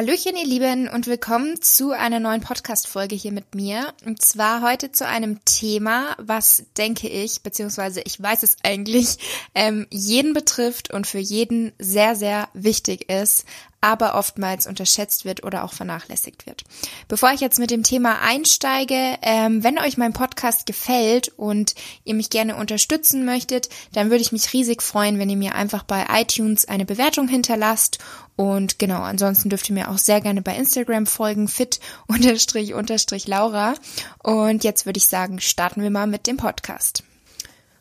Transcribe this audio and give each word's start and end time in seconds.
Hallöchen, 0.00 0.34
ihr 0.34 0.46
Lieben, 0.46 0.88
und 0.88 1.06
willkommen 1.06 1.60
zu 1.60 1.90
einer 1.90 2.20
neuen 2.20 2.40
Podcast-Folge 2.40 3.14
hier 3.14 3.32
mit 3.32 3.54
mir. 3.54 3.92
Und 4.06 4.22
zwar 4.22 4.62
heute 4.62 4.92
zu 4.92 5.06
einem 5.06 5.44
Thema, 5.44 6.16
was 6.16 6.64
denke 6.78 7.06
ich, 7.06 7.42
beziehungsweise 7.42 8.00
ich 8.06 8.18
weiß 8.18 8.42
es 8.42 8.56
eigentlich, 8.62 9.18
ähm, 9.54 9.86
jeden 9.90 10.32
betrifft 10.32 10.90
und 10.90 11.06
für 11.06 11.18
jeden 11.18 11.72
sehr, 11.78 12.16
sehr 12.16 12.48
wichtig 12.54 13.10
ist, 13.10 13.44
aber 13.82 14.14
oftmals 14.14 14.66
unterschätzt 14.66 15.24
wird 15.24 15.42
oder 15.42 15.64
auch 15.64 15.72
vernachlässigt 15.72 16.46
wird. 16.46 16.64
Bevor 17.08 17.32
ich 17.32 17.40
jetzt 17.40 17.58
mit 17.58 17.70
dem 17.70 17.82
Thema 17.82 18.20
einsteige, 18.20 19.18
ähm, 19.22 19.64
wenn 19.64 19.78
euch 19.78 19.96
mein 19.96 20.12
Podcast 20.12 20.66
gefällt 20.66 21.28
und 21.36 21.74
ihr 22.04 22.14
mich 22.14 22.30
gerne 22.30 22.56
unterstützen 22.56 23.24
möchtet, 23.24 23.68
dann 23.92 24.10
würde 24.10 24.22
ich 24.22 24.32
mich 24.32 24.52
riesig 24.52 24.82
freuen, 24.82 25.18
wenn 25.18 25.30
ihr 25.30 25.36
mir 25.36 25.54
einfach 25.54 25.82
bei 25.82 26.06
iTunes 26.10 26.68
eine 26.68 26.84
Bewertung 26.84 27.28
hinterlasst. 27.28 27.98
Und 28.40 28.78
genau, 28.78 29.02
ansonsten 29.02 29.50
dürft 29.50 29.68
ihr 29.68 29.74
mir 29.74 29.90
auch 29.90 29.98
sehr 29.98 30.22
gerne 30.22 30.40
bei 30.40 30.56
Instagram 30.56 31.04
folgen, 31.04 31.46
fit 31.46 31.78
unterstrich 32.06 32.72
unterstrich 32.72 33.28
Laura. 33.28 33.74
Und 34.22 34.64
jetzt 34.64 34.86
würde 34.86 34.96
ich 34.96 35.08
sagen, 35.08 35.40
starten 35.40 35.82
wir 35.82 35.90
mal 35.90 36.06
mit 36.06 36.26
dem 36.26 36.38
Podcast. 36.38 37.04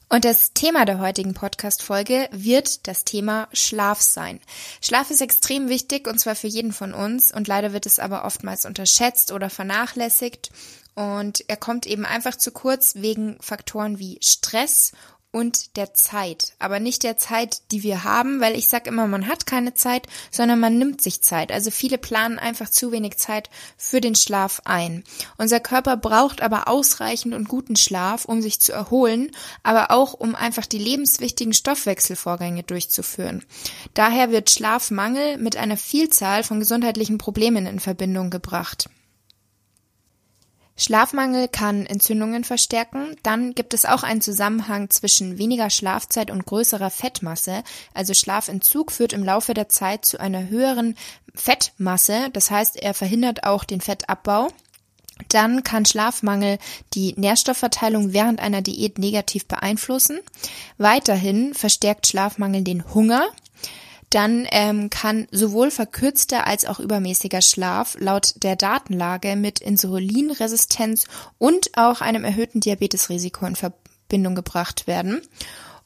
Und 0.10 0.26
das 0.26 0.52
Thema 0.52 0.84
der 0.84 1.00
heutigen 1.00 1.34
Podcast-Folge 1.34 2.28
wird 2.34 2.90
das 2.90 3.06
Thema 3.06 3.48
Schlaf 3.54 4.02
sein. 4.02 4.42
Schlaf 4.82 5.10
ist 5.12 5.22
extrem 5.22 5.70
wichtig 5.70 6.10
und 6.10 6.20
zwar 6.20 6.36
für 6.36 6.48
jeden 6.48 6.74
von 6.74 6.94
uns 6.94 7.32
und 7.32 7.48
leider 7.48 7.72
wird 7.72 7.86
es 7.86 7.98
aber 7.98 8.26
oftmals 8.26 8.66
unterschätzt 8.66 9.32
oder 9.32 9.50
vernachlässigt 9.50 10.52
und 10.94 11.46
er 11.48 11.56
kommt 11.56 11.86
eben 11.86 12.04
einfach 12.04 12.36
zu 12.36 12.52
kurz 12.52 12.96
wegen 12.96 13.38
Faktoren 13.40 13.98
wie 13.98 14.20
Stress 14.22 14.92
und 15.32 15.78
der 15.78 15.94
Zeit, 15.94 16.54
aber 16.58 16.80
nicht 16.80 17.04
der 17.04 17.18
Zeit, 17.18 17.62
die 17.72 17.84
wir 17.84 18.04
haben, 18.04 18.42
weil 18.42 18.56
ich 18.56 18.68
sag 18.68 18.88
immer, 18.88 19.06
man 19.06 19.28
hat 19.28 19.46
keine 19.46 19.76
Zeit, 19.76 20.08
sondern 20.32 20.60
man 20.60 20.78
nimmt 20.80 21.02
sich 21.02 21.22
Zeit. 21.22 21.52
Also 21.52 21.70
viele 21.70 22.00
planen 22.00 22.40
einfach 22.40 22.70
zu 22.70 22.92
wenig 22.92 23.18
Zeit 23.18 23.50
für 23.78 24.02
den 24.02 24.16
Schlaf 24.16 24.62
ein. 24.66 25.04
Unser 25.38 25.60
Körper 25.60 25.98
braucht 25.98 26.42
aber 26.42 26.68
ausreichend 26.68 27.36
und 27.36 27.48
guten 27.48 27.76
Schlaf, 27.76 28.26
um 28.26 28.42
sich 28.42 28.60
zu 28.60 28.72
erholen, 28.72 29.32
aber 29.62 29.92
auch 29.92 30.14
um 30.14 30.34
einfach 30.34 30.66
die 30.66 30.80
lebenswichtigen 30.80 31.54
Stoffwechselvorgänge 31.54 32.64
durchzuführen. 32.64 33.46
Daher 33.94 34.32
wird 34.32 34.50
Schlafmangel 34.50 35.38
mit 35.38 35.58
einer 35.58 35.78
Vielzahl 35.78 36.44
von 36.44 36.60
gesundheitlichen 36.60 37.20
Problemen 37.20 37.68
in 37.68 37.80
Verbindung 37.80 38.32
gebracht. 38.32 38.90
Schlafmangel 40.80 41.50
kann 41.50 41.86
Entzündungen 41.86 42.46
verstärken. 42.46 43.18
Dann 43.22 43.54
gibt 43.54 43.74
es 43.74 43.86
auch 43.86 44.04
einen 44.04 44.22
Zusammenhang 44.22 44.90
zwischen 44.90 45.38
weniger 45.38 45.70
Schlafzeit 45.70 46.32
und 46.32 46.46
größerer 46.46 46.90
Fettmasse. 46.90 47.64
Also 47.94 48.14
Schlafentzug 48.14 48.94
führt 48.94 49.12
im 49.12 49.26
Laufe 49.26 49.54
der 49.54 49.68
Zeit 49.68 50.06
zu 50.06 50.22
einer 50.22 50.48
höheren 50.48 50.96
Fettmasse. 51.36 52.30
Das 52.32 52.50
heißt, 52.50 52.78
er 52.78 52.94
verhindert 52.94 53.44
auch 53.44 53.66
den 53.66 53.82
Fettabbau. 53.82 54.48
Dann 55.28 55.64
kann 55.64 55.86
Schlafmangel 55.86 56.60
die 56.94 57.14
Nährstoffverteilung 57.18 58.14
während 58.14 58.40
einer 58.40 58.62
Diät 58.62 59.00
negativ 59.00 59.48
beeinflussen. 59.48 60.22
Weiterhin 60.78 61.54
verstärkt 61.54 62.08
Schlafmangel 62.08 62.64
den 62.64 62.94
Hunger 62.94 63.28
dann 64.10 64.48
ähm, 64.52 64.90
kann 64.90 65.28
sowohl 65.32 65.72
verkürzter 65.72 66.48
als 66.48 66.66
auch 66.66 66.80
übermäßiger 66.80 67.42
Schlaf 67.42 67.96
laut 68.00 68.34
der 68.44 68.56
Datenlage 68.56 69.36
mit 69.36 69.60
Insulinresistenz 69.60 71.06
und 71.38 71.78
auch 71.78 72.02
einem 72.02 72.24
erhöhten 72.24 72.60
Diabetesrisiko 72.60 73.46
in 73.46 73.56
Verbindung 73.56 74.36
gebracht 74.36 74.88
werden. 74.88 75.22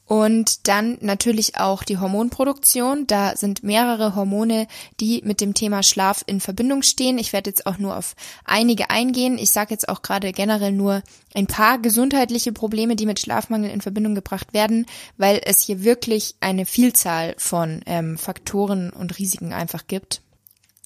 Und 0.06 0.68
dann 0.68 0.98
natürlich 1.00 1.56
auch 1.56 1.82
die 1.82 1.96
Hormonproduktion. 1.96 3.06
Da 3.06 3.36
sind 3.36 3.62
mehrere 3.62 4.14
Hormone, 4.14 4.66
die 5.00 5.22
mit 5.24 5.40
dem 5.40 5.54
Thema 5.54 5.82
Schlaf 5.82 6.22
in 6.26 6.40
Verbindung 6.40 6.82
stehen. 6.82 7.18
Ich 7.18 7.32
werde 7.32 7.48
jetzt 7.48 7.66
auch 7.66 7.78
nur 7.78 7.96
auf 7.96 8.14
einige 8.44 8.90
eingehen. 8.90 9.38
Ich 9.38 9.50
sage 9.50 9.70
jetzt 9.70 9.88
auch 9.88 10.02
gerade 10.02 10.32
generell 10.32 10.72
nur 10.72 11.02
ein 11.34 11.46
paar 11.46 11.78
gesundheitliche 11.78 12.52
Probleme, 12.52 12.96
die 12.96 13.06
mit 13.06 13.18
Schlafmangel 13.18 13.70
in 13.70 13.80
Verbindung 13.80 14.14
gebracht 14.14 14.52
werden, 14.52 14.86
weil 15.16 15.40
es 15.42 15.62
hier 15.62 15.84
wirklich 15.84 16.34
eine 16.40 16.66
Vielzahl 16.66 17.34
von 17.38 17.80
ähm, 17.86 18.18
Faktoren 18.18 18.90
und 18.90 19.18
Risiken 19.18 19.54
einfach 19.54 19.86
gibt. 19.86 20.20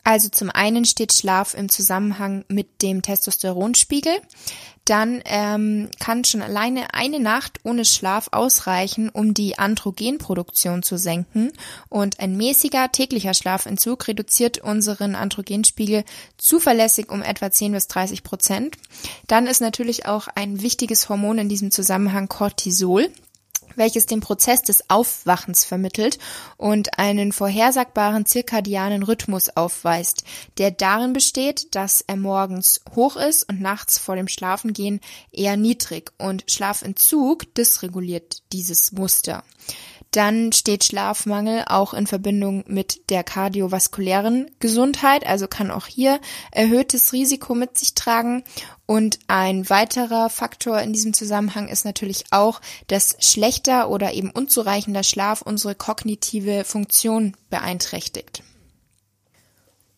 Also 0.05 0.31
zum 0.31 0.49
einen 0.49 0.87
steht 0.87 1.13
Schlaf 1.13 1.53
im 1.53 1.69
Zusammenhang 1.69 2.45
mit 2.49 2.81
dem 2.81 3.03
Testosteronspiegel. 3.03 4.23
Dann 4.89 5.21
ähm, 5.27 5.91
kann 6.01 6.25
schon 6.25 6.41
alleine 6.41 6.95
eine 6.95 7.21
Nacht 7.21 7.61
ohne 7.63 7.85
Schlaf 7.85 8.29
ausreichen, 8.33 9.11
um 9.11 9.35
die 9.35 9.59
Androgenproduktion 9.59 10.83
zu 10.83 10.97
senken. 10.97 11.53
Und 11.91 12.21
ein 12.21 12.39
mäßiger 12.39 12.91
täglicher 12.91 13.35
Schlafentzug 13.35 14.09
reduziert 14.09 14.57
unseren 14.57 15.15
Androgenspiegel 15.15 16.05
zuverlässig 16.39 17.11
um 17.11 17.21
etwa 17.21 17.51
10 17.51 17.73
bis 17.73 17.89
30 17.89 18.23
Prozent. 18.23 18.79
Dann 19.27 19.47
ist 19.47 19.61
natürlich 19.61 20.07
auch 20.07 20.27
ein 20.35 20.63
wichtiges 20.63 21.11
Hormon 21.11 21.37
in 21.37 21.51
diesem 21.51 21.71
Zusammenhang 21.71 22.29
Cortisol 22.29 23.11
welches 23.79 24.07
den 24.07 24.21
Prozess 24.21 24.63
des 24.63 24.91
Aufwachens 24.91 25.65
vermittelt 25.65 26.19
und 26.57 26.99
einen 26.99 27.33
vorhersagbaren 27.33 28.27
zirkadianen 28.27 29.03
Rhythmus 29.03 29.49
aufweist, 29.57 30.25
der 30.59 30.71
darin 30.71 31.13
besteht, 31.13 31.75
dass 31.75 32.05
er 32.07 32.17
morgens 32.17 32.81
hoch 32.95 33.17
ist 33.17 33.49
und 33.49 33.61
nachts 33.61 33.99
vor 33.99 34.17
dem 34.17 34.29
Schlafengehen 34.29 35.01
eher 35.33 35.57
niedrig 35.57 36.13
und 36.19 36.45
Schlafentzug 36.51 37.55
dysreguliert 37.55 38.43
dieses 38.53 38.93
Muster. 38.93 39.43
Dann 40.11 40.53
steht 40.53 40.85
Schlafmangel 40.85 41.65
auch 41.67 41.93
in 41.93 42.07
Verbindung 42.07 42.65
mit 42.67 43.11
der 43.11 43.25
kardiovaskulären 43.25 44.51
Gesundheit, 44.59 45.27
also 45.27 45.49
kann 45.49 45.71
auch 45.71 45.87
hier 45.87 46.21
erhöhtes 46.51 47.13
Risiko 47.13 47.55
mit 47.55 47.77
sich 47.77 47.95
tragen. 47.95 48.43
Und 48.87 49.19
ein 49.27 49.69
weiterer 49.69 50.31
Faktor 50.31 50.81
in 50.81 50.95
diesem 50.95 51.13
Zusammenhang 51.13 51.69
ist 51.69 51.85
natürlich 51.85 52.25
auch, 52.31 52.63
dass 52.87 53.17
schlechter 53.21 53.91
oder 53.91 54.15
eben 54.15 54.31
unzureichender 54.31 55.03
Schlaf 55.03 55.43
unsere 55.43 55.75
kognitive 55.75 56.65
Funktion 56.65 57.37
beeinträchtigt. 57.51 58.43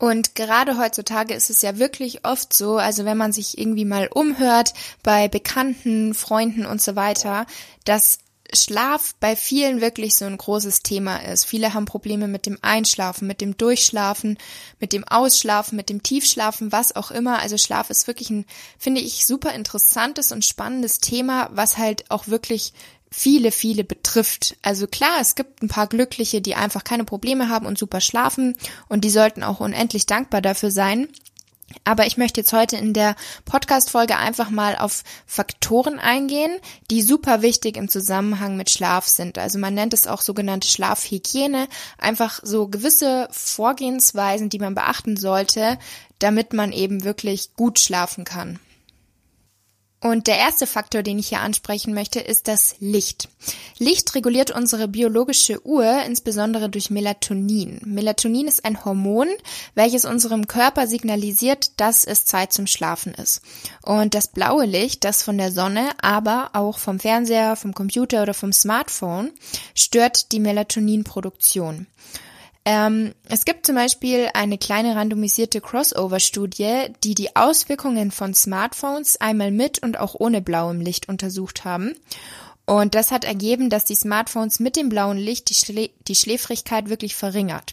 Und 0.01 0.35
gerade 0.35 0.79
heutzutage 0.79 1.35
ist 1.35 1.51
es 1.51 1.61
ja 1.61 1.79
wirklich 1.79 2.25
oft 2.25 2.55
so, 2.55 2.79
also 2.79 3.05
wenn 3.05 3.19
man 3.19 3.33
sich 3.33 3.59
irgendwie 3.59 3.85
mal 3.85 4.09
umhört 4.11 4.73
bei 5.03 5.29
Bekannten, 5.29 6.15
Freunden 6.15 6.65
und 6.65 6.81
so 6.81 6.97
weiter, 6.97 7.45
dass 7.85 8.19
Schlaf 8.53 9.15
bei 9.21 9.37
vielen 9.37 9.81
wirklich 9.81 10.17
so 10.17 10.25
ein 10.25 10.37
großes 10.37 10.83
Thema 10.83 11.19
ist. 11.19 11.45
Viele 11.45 11.75
haben 11.75 11.85
Probleme 11.85 12.29
mit 12.29 12.47
dem 12.47 12.59
Einschlafen, 12.63 13.27
mit 13.27 13.41
dem 13.41 13.57
Durchschlafen, 13.57 14.39
mit 14.79 14.93
dem 14.93 15.07
Ausschlafen, 15.07 15.77
mit 15.77 15.89
dem 15.89 16.03
Tiefschlafen, 16.03 16.73
was 16.73 16.95
auch 16.95 17.11
immer. 17.11 17.41
Also 17.41 17.59
Schlaf 17.59 17.91
ist 17.91 18.07
wirklich 18.07 18.31
ein, 18.31 18.47
finde 18.79 19.01
ich, 19.01 19.27
super 19.27 19.53
interessantes 19.53 20.33
und 20.33 20.45
spannendes 20.45 20.99
Thema, 20.99 21.51
was 21.53 21.79
halt 21.79 22.11
auch 22.11 22.29
wirklich 22.29 22.73
viele, 23.11 23.51
viele 23.51 23.85
betrifft. 23.85 24.57
Also 24.63 24.87
klar, 24.87 25.19
es 25.21 25.35
gibt 25.35 25.63
ein 25.63 25.69
paar 25.69 25.89
Glückliche, 25.89 26.41
die 26.41 26.55
einfach 26.55 26.85
keine 26.85 27.05
Probleme 27.05 27.49
haben 27.49 27.67
und 27.67 27.79
super 27.79 28.01
schlafen 28.01 28.57
und 28.89 29.05
die 29.05 29.11
sollten 29.11 29.43
auch 29.43 29.61
unendlich 29.61 30.07
dankbar 30.07 30.41
dafür 30.41 30.71
sein. 30.71 31.09
Aber 31.85 32.07
ich 32.07 32.17
möchte 32.17 32.41
jetzt 32.41 32.53
heute 32.53 32.77
in 32.77 32.93
der 32.93 33.17
Podcast-Folge 33.45 34.17
einfach 34.17 34.51
mal 34.51 34.77
auf 34.77 35.03
Faktoren 35.27 35.99
eingehen, 35.99 36.53
die 36.91 37.03
super 37.03 37.43
wichtig 37.43 37.77
im 37.77 37.89
Zusammenhang 37.89 38.57
mit 38.57 38.71
Schlaf 38.71 39.07
sind. 39.07 39.39
Also 39.39 39.59
man 39.59 39.75
nennt 39.75 39.95
es 39.95 40.07
auch 40.07 40.21
sogenannte 40.21 40.69
Schlafhygiene. 40.69 41.69
Einfach 41.99 42.41
so 42.43 42.69
gewisse 42.69 43.29
Vorgehensweisen, 43.31 44.49
die 44.49 44.59
man 44.59 44.75
beachten 44.75 45.17
sollte, 45.17 45.79
damit 46.19 46.53
man 46.53 46.73
eben 46.73 47.05
wirklich 47.05 47.55
gut 47.55 47.79
schlafen 47.79 48.25
kann. 48.25 48.59
Und 50.03 50.29
der 50.29 50.39
erste 50.39 50.67
Faktor, 50.67 51.03
den 51.03 51.19
ich 51.19 51.29
hier 51.29 51.41
ansprechen 51.41 51.93
möchte, 51.93 52.21
ist 52.21 52.49
das 52.49 52.77
Licht. 52.81 53.29
Licht 53.79 54.15
reguliert 54.15 54.51
unsere 54.51 54.89
biologische 54.89 55.65
Uhr, 55.67 56.03
insbesondere 56.07 56.71
durch 56.71 56.89
Melatonin. 56.89 57.81
Melatonin 57.85 58.49
ist 58.49 58.65
ein 58.65 58.83
Hormon, 58.85 59.29
welches 59.75 60.07
unserem 60.07 60.47
Körper 60.47 60.87
signalisiert, 60.87 61.79
dass 61.79 62.07
es 62.07 62.25
Zeit 62.25 62.55
zum 62.55 62.67
Schlafen 62.67 63.13
ist. 63.13 63.43
Und 63.83 64.15
das 64.15 64.29
blaue 64.29 64.65
Licht, 64.65 65.05
das 65.05 65.23
von 65.23 65.37
der 65.37 65.53
Sonne, 65.53 65.91
aber 66.01 66.51
auch 66.55 66.79
vom 66.79 66.99
Fernseher, 66.99 67.55
vom 67.57 67.75
Computer 67.75 68.23
oder 68.23 68.33
vom 68.33 68.55
Smartphone, 68.55 69.33
stört 69.75 70.33
die 70.33 70.41
Melatoninproduktion. 70.41 71.87
Ähm, 72.73 73.15
es 73.29 73.45
gibt 73.45 73.67
zum 73.67 73.75
Beispiel 73.75 74.29
eine 74.33 74.57
kleine 74.57 74.95
randomisierte 74.95 75.61
Crossover-Studie, 75.61 76.93
die 77.03 77.17
die 77.17 77.35
Auswirkungen 77.35 78.13
von 78.13 78.33
Smartphones 78.33 79.21
einmal 79.21 79.51
mit 79.51 79.83
und 79.83 79.99
auch 79.99 80.15
ohne 80.17 80.41
blauem 80.41 80.81
Licht 80.81 81.09
untersucht 81.09 81.65
haben. 81.65 81.97
Und 82.67 82.95
das 82.95 83.11
hat 83.11 83.25
ergeben, 83.25 83.71
dass 83.71 83.87
die 83.87 83.97
Smartphones 83.97 84.61
mit 84.61 84.77
dem 84.77 84.89
blauen 84.89 85.19
Licht 85.19 85.51
die, 85.51 85.55
Schlä 85.55 85.91
die 86.07 86.15
Schläfrigkeit 86.15 86.89
wirklich 86.89 87.17
verringert. 87.17 87.73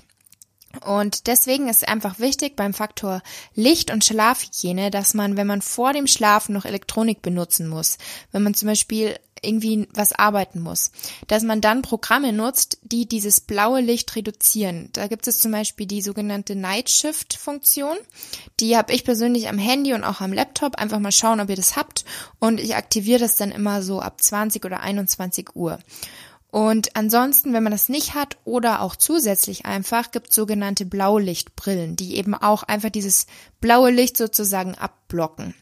Und 0.84 1.28
deswegen 1.28 1.70
ist 1.70 1.88
einfach 1.88 2.18
wichtig 2.18 2.56
beim 2.56 2.74
Faktor 2.74 3.22
Licht- 3.54 3.92
und 3.92 4.04
Schlafhygiene, 4.04 4.90
dass 4.90 5.14
man, 5.14 5.38
wenn 5.38 5.46
man 5.46 5.62
vor 5.62 5.94
dem 5.94 6.08
Schlafen 6.08 6.54
noch 6.54 6.66
Elektronik 6.66 7.22
benutzen 7.22 7.68
muss, 7.68 8.00
wenn 8.32 8.42
man 8.42 8.56
zum 8.56 8.68
Beispiel 8.68 9.16
irgendwie 9.42 9.88
was 9.94 10.14
arbeiten 10.14 10.62
muss, 10.62 10.92
dass 11.28 11.44
man 11.44 11.62
dann 11.62 11.82
Programme 11.82 12.34
nutzt, 12.34 12.80
die 12.84 13.08
dieses 13.08 13.42
blaue 13.42 13.82
Licht 13.82 14.16
reduzieren. 14.16 14.90
Da 14.94 15.08
gibt 15.08 15.28
es 15.28 15.40
zum 15.40 15.52
Beispiel 15.52 15.86
die 15.86 16.02
sogenannte 16.02 16.56
Night 16.56 16.90
Shift 16.90 17.36
Funktion. 17.36 17.98
Die 18.60 18.78
habe 18.78 18.94
ich 18.94 19.04
persönlich 19.04 19.48
am 19.50 19.58
Handy 19.58 19.94
und 19.94 20.04
auch 20.04 20.22
am 20.22 20.34
Laptop. 20.34 20.76
Einfach 20.76 21.00
mal 21.00 21.12
schauen, 21.12 21.40
ob 21.40 21.50
ihr 21.50 21.56
das 21.56 21.76
habt. 21.76 22.06
Und 22.40 22.60
ich 22.60 22.76
aktiviere 22.76 23.20
das 23.20 23.36
dann 23.36 23.52
immer 23.52 23.82
so 23.82 24.02
ab 24.02 24.22
20 24.22 24.66
oder 24.66 24.82
21 24.82 25.56
Uhr. 25.56 25.80
Und 26.50 26.96
ansonsten, 26.96 27.54
wenn 27.54 27.64
man 27.64 27.72
das 27.72 27.90
nicht 27.90 28.16
hat 28.16 28.38
oder 28.46 28.82
auch 28.82 28.96
zusätzlich 28.96 29.66
einfach, 29.66 30.12
gibt 30.12 30.32
sogenannte 30.32 30.86
Blaulichtbrillen, 30.86 31.96
die 31.96 32.16
eben 32.16 32.34
auch 32.34 32.64
einfach 32.64 32.90
dieses 32.90 33.28
blaue 33.60 33.92
Licht 33.92 34.18
sozusagen 34.18 34.76
abblocken. 34.76 35.54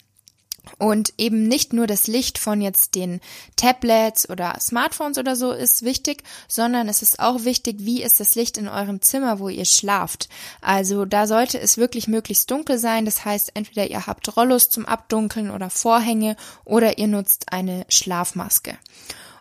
Und 0.78 1.14
eben 1.18 1.48
nicht 1.48 1.74
nur 1.74 1.88
das 1.88 2.08
Licht 2.08 2.38
von 2.38 2.62
jetzt 2.62 2.96
den 2.96 3.22
Tablets 3.56 4.30
oder 4.30 4.58
Smartphones 4.60 5.18
oder 5.18 5.36
so 5.36 5.52
ist 5.52 5.84
wichtig, 5.84 6.24
sondern 6.48 6.88
es 6.90 7.02
ist 7.02 7.20
auch 7.20 7.44
wichtig, 7.44 7.78
wie 7.80 8.04
ist 8.04 8.20
das 8.20 8.36
Licht 8.36 8.58
in 8.58 8.68
eurem 8.68 9.02
Zimmer, 9.02 9.40
wo 9.40 9.50
ihr 9.50 9.66
schlaft. 9.66 10.30
Also 10.62 11.06
da 11.06 11.28
sollte 11.28 11.60
es 11.60 11.78
wirklich 11.78 12.08
möglichst 12.08 12.50
dunkel 12.52 12.78
sein. 12.78 13.06
Das 13.06 13.26
heißt, 13.26 13.52
entweder 13.54 13.90
ihr 13.90 14.08
habt 14.08 14.36
Rollos 14.36 14.70
zum 14.70 14.86
Abdunkeln 14.86 15.52
oder 15.52 15.70
Vorhänge 15.70 16.36
oder 16.64 16.98
ihr 16.98 17.08
nutzt 17.08 17.52
eine 17.52 17.86
Schlafmaske. 17.90 18.78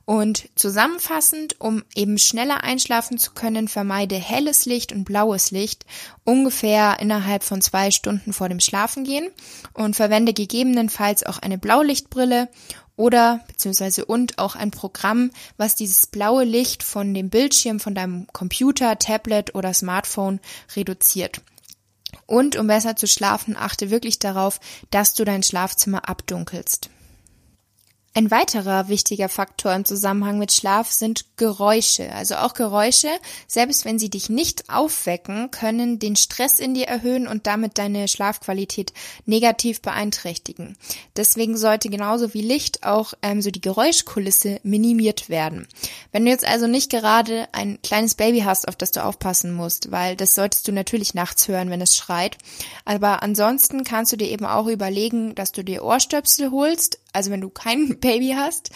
Und 0.06 0.50
zusammenfassend, 0.54 1.60
um 1.60 1.82
eben 1.94 2.18
schneller 2.18 2.62
einschlafen 2.62 3.16
zu 3.16 3.32
können, 3.32 3.68
vermeide 3.68 4.16
helles 4.16 4.66
Licht 4.66 4.92
und 4.92 5.04
blaues 5.04 5.50
Licht 5.50 5.86
ungefähr 6.24 6.98
innerhalb 7.00 7.42
von 7.42 7.62
zwei 7.62 7.90
Stunden 7.90 8.34
vor 8.34 8.50
dem 8.50 8.60
Schlafengehen 8.60 9.30
und 9.72 9.96
verwende 9.96 10.34
gegebenenfalls 10.34 11.24
auch 11.24 11.38
eine 11.38 11.56
Blaulichtbrille 11.56 12.50
oder 12.96 13.40
beziehungsweise 13.46 14.04
und 14.04 14.38
auch 14.38 14.56
ein 14.56 14.70
Programm, 14.70 15.30
was 15.56 15.74
dieses 15.74 16.06
blaue 16.06 16.44
Licht 16.44 16.82
von 16.82 17.14
dem 17.14 17.30
Bildschirm 17.30 17.80
von 17.80 17.94
deinem 17.94 18.26
Computer, 18.32 18.98
Tablet 18.98 19.54
oder 19.54 19.72
Smartphone 19.72 20.38
reduziert. 20.76 21.40
Und 22.26 22.56
um 22.56 22.66
besser 22.66 22.94
zu 22.94 23.06
schlafen, 23.06 23.56
achte 23.56 23.90
wirklich 23.90 24.18
darauf, 24.18 24.60
dass 24.90 25.14
du 25.14 25.24
dein 25.24 25.42
Schlafzimmer 25.42 26.08
abdunkelst. 26.08 26.90
Ein 28.16 28.30
weiterer 28.30 28.86
wichtiger 28.86 29.28
Faktor 29.28 29.74
im 29.74 29.84
Zusammenhang 29.84 30.38
mit 30.38 30.52
Schlaf 30.52 30.92
sind 30.92 31.24
Geräusche. 31.36 32.12
Also 32.12 32.36
auch 32.36 32.54
Geräusche, 32.54 33.08
selbst 33.48 33.84
wenn 33.84 33.98
sie 33.98 34.08
dich 34.08 34.28
nicht 34.30 34.70
aufwecken, 34.70 35.50
können 35.50 35.98
den 35.98 36.14
Stress 36.14 36.60
in 36.60 36.74
dir 36.74 36.86
erhöhen 36.86 37.26
und 37.26 37.48
damit 37.48 37.76
deine 37.76 38.06
Schlafqualität 38.06 38.92
negativ 39.26 39.82
beeinträchtigen. 39.82 40.76
Deswegen 41.16 41.56
sollte 41.56 41.88
genauso 41.88 42.34
wie 42.34 42.42
Licht 42.42 42.84
auch 42.84 43.14
ähm, 43.20 43.42
so 43.42 43.50
die 43.50 43.60
Geräuschkulisse 43.60 44.60
minimiert 44.62 45.28
werden. 45.28 45.66
Wenn 46.12 46.24
du 46.24 46.30
jetzt 46.30 46.46
also 46.46 46.68
nicht 46.68 46.90
gerade 46.90 47.48
ein 47.50 47.80
kleines 47.82 48.14
Baby 48.14 48.42
hast, 48.42 48.68
auf 48.68 48.76
das 48.76 48.92
du 48.92 49.04
aufpassen 49.04 49.52
musst, 49.52 49.90
weil 49.90 50.14
das 50.14 50.36
solltest 50.36 50.68
du 50.68 50.72
natürlich 50.72 51.14
nachts 51.14 51.48
hören, 51.48 51.68
wenn 51.68 51.80
es 51.80 51.96
schreit. 51.96 52.38
Aber 52.84 53.24
ansonsten 53.24 53.82
kannst 53.82 54.12
du 54.12 54.16
dir 54.16 54.28
eben 54.28 54.46
auch 54.46 54.68
überlegen, 54.68 55.34
dass 55.34 55.50
du 55.50 55.64
dir 55.64 55.82
Ohrstöpsel 55.82 56.52
holst, 56.52 57.00
also 57.14 57.30
wenn 57.30 57.40
du 57.40 57.48
kein 57.48 57.98
Baby 58.00 58.34
hast, 58.36 58.70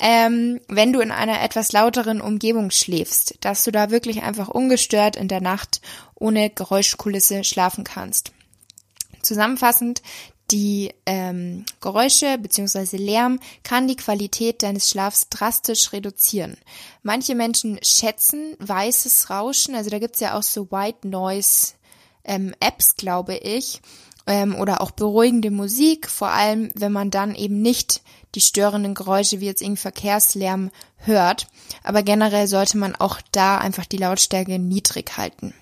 ähm, 0.00 0.60
wenn 0.68 0.92
du 0.92 1.00
in 1.00 1.10
einer 1.10 1.42
etwas 1.42 1.72
lauteren 1.72 2.20
Umgebung 2.20 2.70
schläfst, 2.70 3.36
dass 3.40 3.64
du 3.64 3.70
da 3.70 3.90
wirklich 3.90 4.22
einfach 4.22 4.48
ungestört 4.48 5.16
in 5.16 5.28
der 5.28 5.40
Nacht 5.40 5.80
ohne 6.14 6.50
Geräuschkulisse 6.50 7.44
schlafen 7.44 7.84
kannst. 7.84 8.32
Zusammenfassend, 9.22 10.02
die 10.50 10.92
ähm, 11.06 11.64
Geräusche 11.80 12.36
bzw. 12.38 12.96
Lärm 12.96 13.40
kann 13.62 13.88
die 13.88 13.96
Qualität 13.96 14.62
deines 14.62 14.90
Schlafs 14.90 15.28
drastisch 15.30 15.92
reduzieren. 15.92 16.58
Manche 17.02 17.34
Menschen 17.34 17.78
schätzen 17.82 18.54
weißes 18.58 19.30
Rauschen, 19.30 19.74
also 19.74 19.88
da 19.88 19.98
gibt's 19.98 20.20
ja 20.20 20.36
auch 20.36 20.42
so 20.42 20.70
White 20.70 21.08
Noise 21.08 21.74
ähm, 22.24 22.54
Apps, 22.60 22.96
glaube 22.96 23.36
ich, 23.36 23.80
ähm, 24.26 24.54
oder 24.54 24.80
auch 24.80 24.90
beruhigende 24.90 25.50
Musik, 25.50 26.08
vor 26.08 26.28
allem 26.28 26.70
wenn 26.74 26.92
man 26.92 27.10
dann 27.10 27.34
eben 27.34 27.60
nicht 27.62 28.02
die 28.34 28.40
störenden 28.40 28.94
Geräusche 28.94 29.40
wie 29.40 29.46
jetzt 29.46 29.62
irgendwie 29.62 29.82
Verkehrslärm 29.82 30.70
hört. 30.96 31.46
Aber 31.82 32.02
generell 32.02 32.46
sollte 32.46 32.78
man 32.78 32.96
auch 32.96 33.20
da 33.32 33.58
einfach 33.58 33.86
die 33.86 33.98
Lautstärke 33.98 34.58
niedrig 34.58 35.16
halten. 35.16 35.54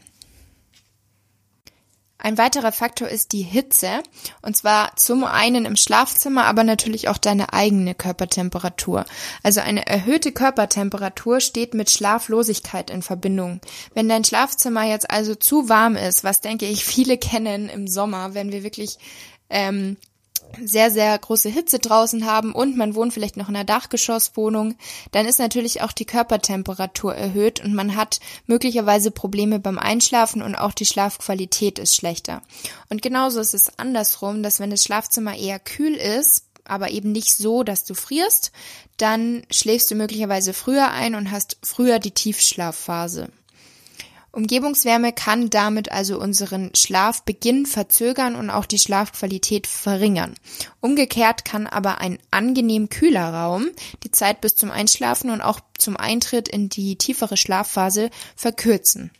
Ein 2.24 2.38
weiterer 2.38 2.70
Faktor 2.70 3.08
ist 3.08 3.32
die 3.32 3.42
Hitze. 3.42 4.00
Und 4.42 4.56
zwar 4.56 4.94
zum 4.94 5.24
einen 5.24 5.64
im 5.64 5.74
Schlafzimmer, 5.74 6.44
aber 6.44 6.62
natürlich 6.62 7.08
auch 7.08 7.18
deine 7.18 7.52
eigene 7.52 7.96
Körpertemperatur. 7.96 9.04
Also 9.42 9.60
eine 9.60 9.86
erhöhte 9.86 10.30
Körpertemperatur 10.30 11.40
steht 11.40 11.74
mit 11.74 11.90
Schlaflosigkeit 11.90 12.90
in 12.90 13.02
Verbindung. 13.02 13.60
Wenn 13.92 14.08
dein 14.08 14.22
Schlafzimmer 14.22 14.84
jetzt 14.84 15.10
also 15.10 15.34
zu 15.34 15.68
warm 15.68 15.96
ist, 15.96 16.22
was 16.22 16.40
denke 16.40 16.66
ich 16.66 16.84
viele 16.84 17.18
kennen 17.32 17.68
im 17.68 17.88
Sommer, 17.88 18.34
wenn 18.34 18.52
wir 18.52 18.62
wirklich 18.62 18.98
ähm, 19.50 19.96
sehr, 20.64 20.90
sehr 20.90 21.18
große 21.18 21.48
Hitze 21.48 21.78
draußen 21.78 22.26
haben 22.26 22.52
und 22.52 22.76
man 22.76 22.94
wohnt 22.94 23.12
vielleicht 23.12 23.36
noch 23.36 23.48
in 23.48 23.56
einer 23.56 23.64
Dachgeschosswohnung, 23.64 24.76
dann 25.10 25.26
ist 25.26 25.38
natürlich 25.38 25.82
auch 25.82 25.92
die 25.92 26.04
Körpertemperatur 26.04 27.14
erhöht 27.14 27.64
und 27.64 27.74
man 27.74 27.96
hat 27.96 28.20
möglicherweise 28.46 29.10
Probleme 29.10 29.58
beim 29.58 29.78
Einschlafen 29.78 30.42
und 30.42 30.54
auch 30.54 30.72
die 30.72 30.86
Schlafqualität 30.86 31.78
ist 31.78 31.96
schlechter. 31.96 32.42
Und 32.88 33.02
genauso 33.02 33.40
ist 33.40 33.54
es 33.54 33.78
andersrum, 33.78 34.42
dass 34.42 34.60
wenn 34.60 34.70
das 34.70 34.84
Schlafzimmer 34.84 35.36
eher 35.36 35.58
kühl 35.58 35.94
ist, 35.94 36.46
aber 36.64 36.90
eben 36.90 37.12
nicht 37.12 37.34
so, 37.34 37.62
dass 37.64 37.84
du 37.84 37.94
frierst, 37.94 38.52
dann 38.96 39.44
schläfst 39.50 39.90
du 39.90 39.94
möglicherweise 39.94 40.52
früher 40.52 40.90
ein 40.90 41.14
und 41.14 41.30
hast 41.30 41.58
früher 41.62 41.98
die 41.98 42.12
Tiefschlafphase. 42.12 43.30
Umgebungswärme 44.32 45.12
kann 45.12 45.50
damit 45.50 45.92
also 45.92 46.18
unseren 46.18 46.74
Schlafbeginn 46.74 47.66
verzögern 47.66 48.34
und 48.34 48.48
auch 48.48 48.64
die 48.64 48.78
Schlafqualität 48.78 49.66
verringern. 49.66 50.34
Umgekehrt 50.80 51.44
kann 51.44 51.66
aber 51.66 51.98
ein 51.98 52.18
angenehm 52.30 52.88
kühler 52.88 53.32
Raum 53.32 53.68
die 54.04 54.10
Zeit 54.10 54.40
bis 54.40 54.56
zum 54.56 54.70
Einschlafen 54.70 55.30
und 55.30 55.42
auch 55.42 55.60
zum 55.76 55.98
Eintritt 55.98 56.48
in 56.48 56.70
die 56.70 56.96
tiefere 56.96 57.36
Schlafphase 57.36 58.08
verkürzen. 58.34 59.10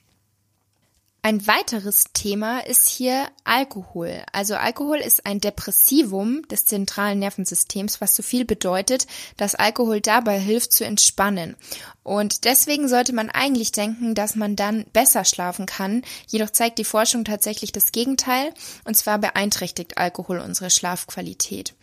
Ein 1.25 1.47
weiteres 1.47 2.07
Thema 2.13 2.67
ist 2.67 2.89
hier 2.89 3.29
Alkohol. 3.45 4.25
Also 4.33 4.57
Alkohol 4.57 4.97
ist 4.97 5.25
ein 5.25 5.39
Depressivum 5.39 6.43
des 6.49 6.67
zentralen 6.67 7.21
Nervensystems, 7.21 8.01
was 8.01 8.17
so 8.17 8.25
viel 8.25 8.45
bedeutet, 8.45 9.07
dass 9.37 9.55
Alkohol 9.55 10.01
dabei 10.01 10.41
hilft 10.41 10.73
zu 10.73 10.85
entspannen. 10.85 11.55
Und 12.03 12.43
deswegen 12.43 12.89
sollte 12.89 13.13
man 13.13 13.31
eigentlich 13.31 13.71
denken, 13.71 14.17
dass 14.17 14.35
man 14.35 14.57
dann 14.57 14.85
besser 14.93 15.25
schlafen 15.25 15.67
kann. 15.67 16.03
Jedoch 16.27 16.51
zeigt 16.51 16.79
die 16.79 16.85
Forschung 16.85 17.25
tatsächlich 17.25 17.71
das 17.71 17.93
Gegenteil. 17.93 18.53
Und 18.85 18.97
zwar 18.97 19.19
beeinträchtigt 19.19 19.99
Alkohol 19.99 20.41
unsere 20.41 20.71
Schlafqualität. 20.71 21.75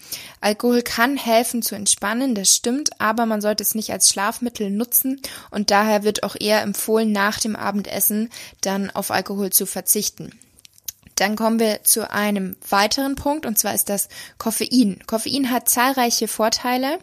Alkohol 0.42 0.82
kann 0.82 1.16
helfen 1.16 1.62
zu 1.62 1.76
entspannen, 1.76 2.36
das 2.36 2.54
stimmt, 2.54 2.90
aber 3.00 3.26
man 3.26 3.40
sollte 3.40 3.64
es 3.64 3.74
nicht 3.74 3.94
als 3.94 4.10
Schlafmittel 4.10 4.70
nutzen. 4.70 5.22
Und 5.50 5.72
daher 5.72 6.04
wird 6.04 6.24
auch 6.24 6.36
eher 6.38 6.62
empfohlen, 6.62 7.14
nach 7.14 7.40
dem 7.40 7.56
Abendessen 7.56 8.30
dann 8.60 8.90
auf 8.90 9.12
Alkohol 9.12 9.29
zu 9.52 9.66
verzichten. 9.66 10.32
Dann 11.20 11.36
kommen 11.36 11.60
wir 11.60 11.84
zu 11.84 12.10
einem 12.10 12.56
weiteren 12.70 13.16
Punkt 13.16 13.46
und 13.46 13.60
zwar 13.60 13.74
ist 13.76 13.90
das 13.90 14.08
Koffein. 14.38 15.00
Koffein 15.06 15.52
hat 15.52 15.68
zahlreiche 15.68 16.30
Vorteile, 16.30 16.98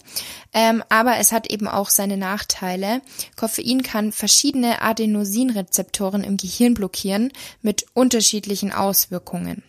ähm, 0.55 0.83
aber 0.89 1.19
es 1.19 1.33
hat 1.33 1.51
eben 1.51 1.69
auch 1.69 1.91
seine 1.91 2.17
Nachteile. 2.17 3.03
Koffein 3.37 3.83
kann 3.83 4.13
verschiedene 4.13 4.81
Adenosinrezeptoren 4.81 6.25
im 6.25 6.39
Gehirn 6.39 6.73
blockieren 6.73 7.31
mit 7.61 7.87
unterschiedlichen 7.93 8.73
Auswirkungen. 8.73 9.63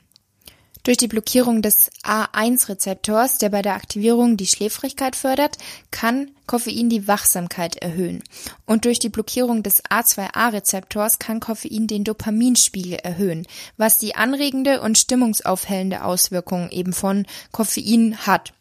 Durch 0.88 0.96
die 0.96 1.10
Blockierung 1.10 1.62
des 1.62 1.92
A1-Rezeptors, 2.04 3.40
der 3.40 3.50
bei 3.50 3.62
der 3.62 3.74
Aktivierung 3.74 4.38
die 4.38 4.48
Schläfrigkeit 4.48 5.18
fördert, 5.18 5.58
kann 5.92 6.32
Koffein 6.46 6.90
die 6.90 7.10
Wachsamkeit 7.10 7.76
erhöhen. 7.76 8.24
Und 8.66 8.86
durch 8.86 8.98
die 8.98 9.10
Blockierung 9.10 9.64
des 9.64 9.84
A2A-Rezeptors 9.84 11.20
kann 11.20 11.42
Koffein 11.42 11.88
den 11.88 12.06
Dopaminspiegel 12.06 13.00
erhöhen, 13.04 13.46
was 13.76 13.98
die 13.98 14.16
anregende 14.16 14.80
und 14.80 14.98
stimmungsaufhellende 14.98 16.06
Auswirkung 16.06 16.70
eben 16.70 16.94
von 16.94 17.26
Koffein 17.52 18.26
hat. 18.26 18.54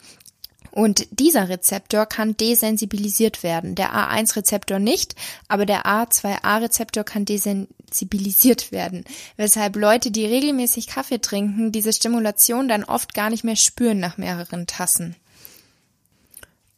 Und 0.76 1.08
dieser 1.10 1.48
Rezeptor 1.48 2.04
kann 2.04 2.36
desensibilisiert 2.36 3.42
werden. 3.42 3.76
Der 3.76 3.94
A1-Rezeptor 3.94 4.78
nicht, 4.78 5.14
aber 5.48 5.64
der 5.64 5.86
A2A-Rezeptor 5.86 7.02
kann 7.02 7.24
desensibilisiert 7.24 8.72
werden. 8.72 9.04
Weshalb 9.38 9.76
Leute, 9.76 10.10
die 10.10 10.26
regelmäßig 10.26 10.88
Kaffee 10.88 11.18
trinken, 11.18 11.72
diese 11.72 11.94
Stimulation 11.94 12.68
dann 12.68 12.84
oft 12.84 13.14
gar 13.14 13.30
nicht 13.30 13.42
mehr 13.42 13.56
spüren 13.56 14.00
nach 14.00 14.18
mehreren 14.18 14.66
Tassen. 14.66 15.16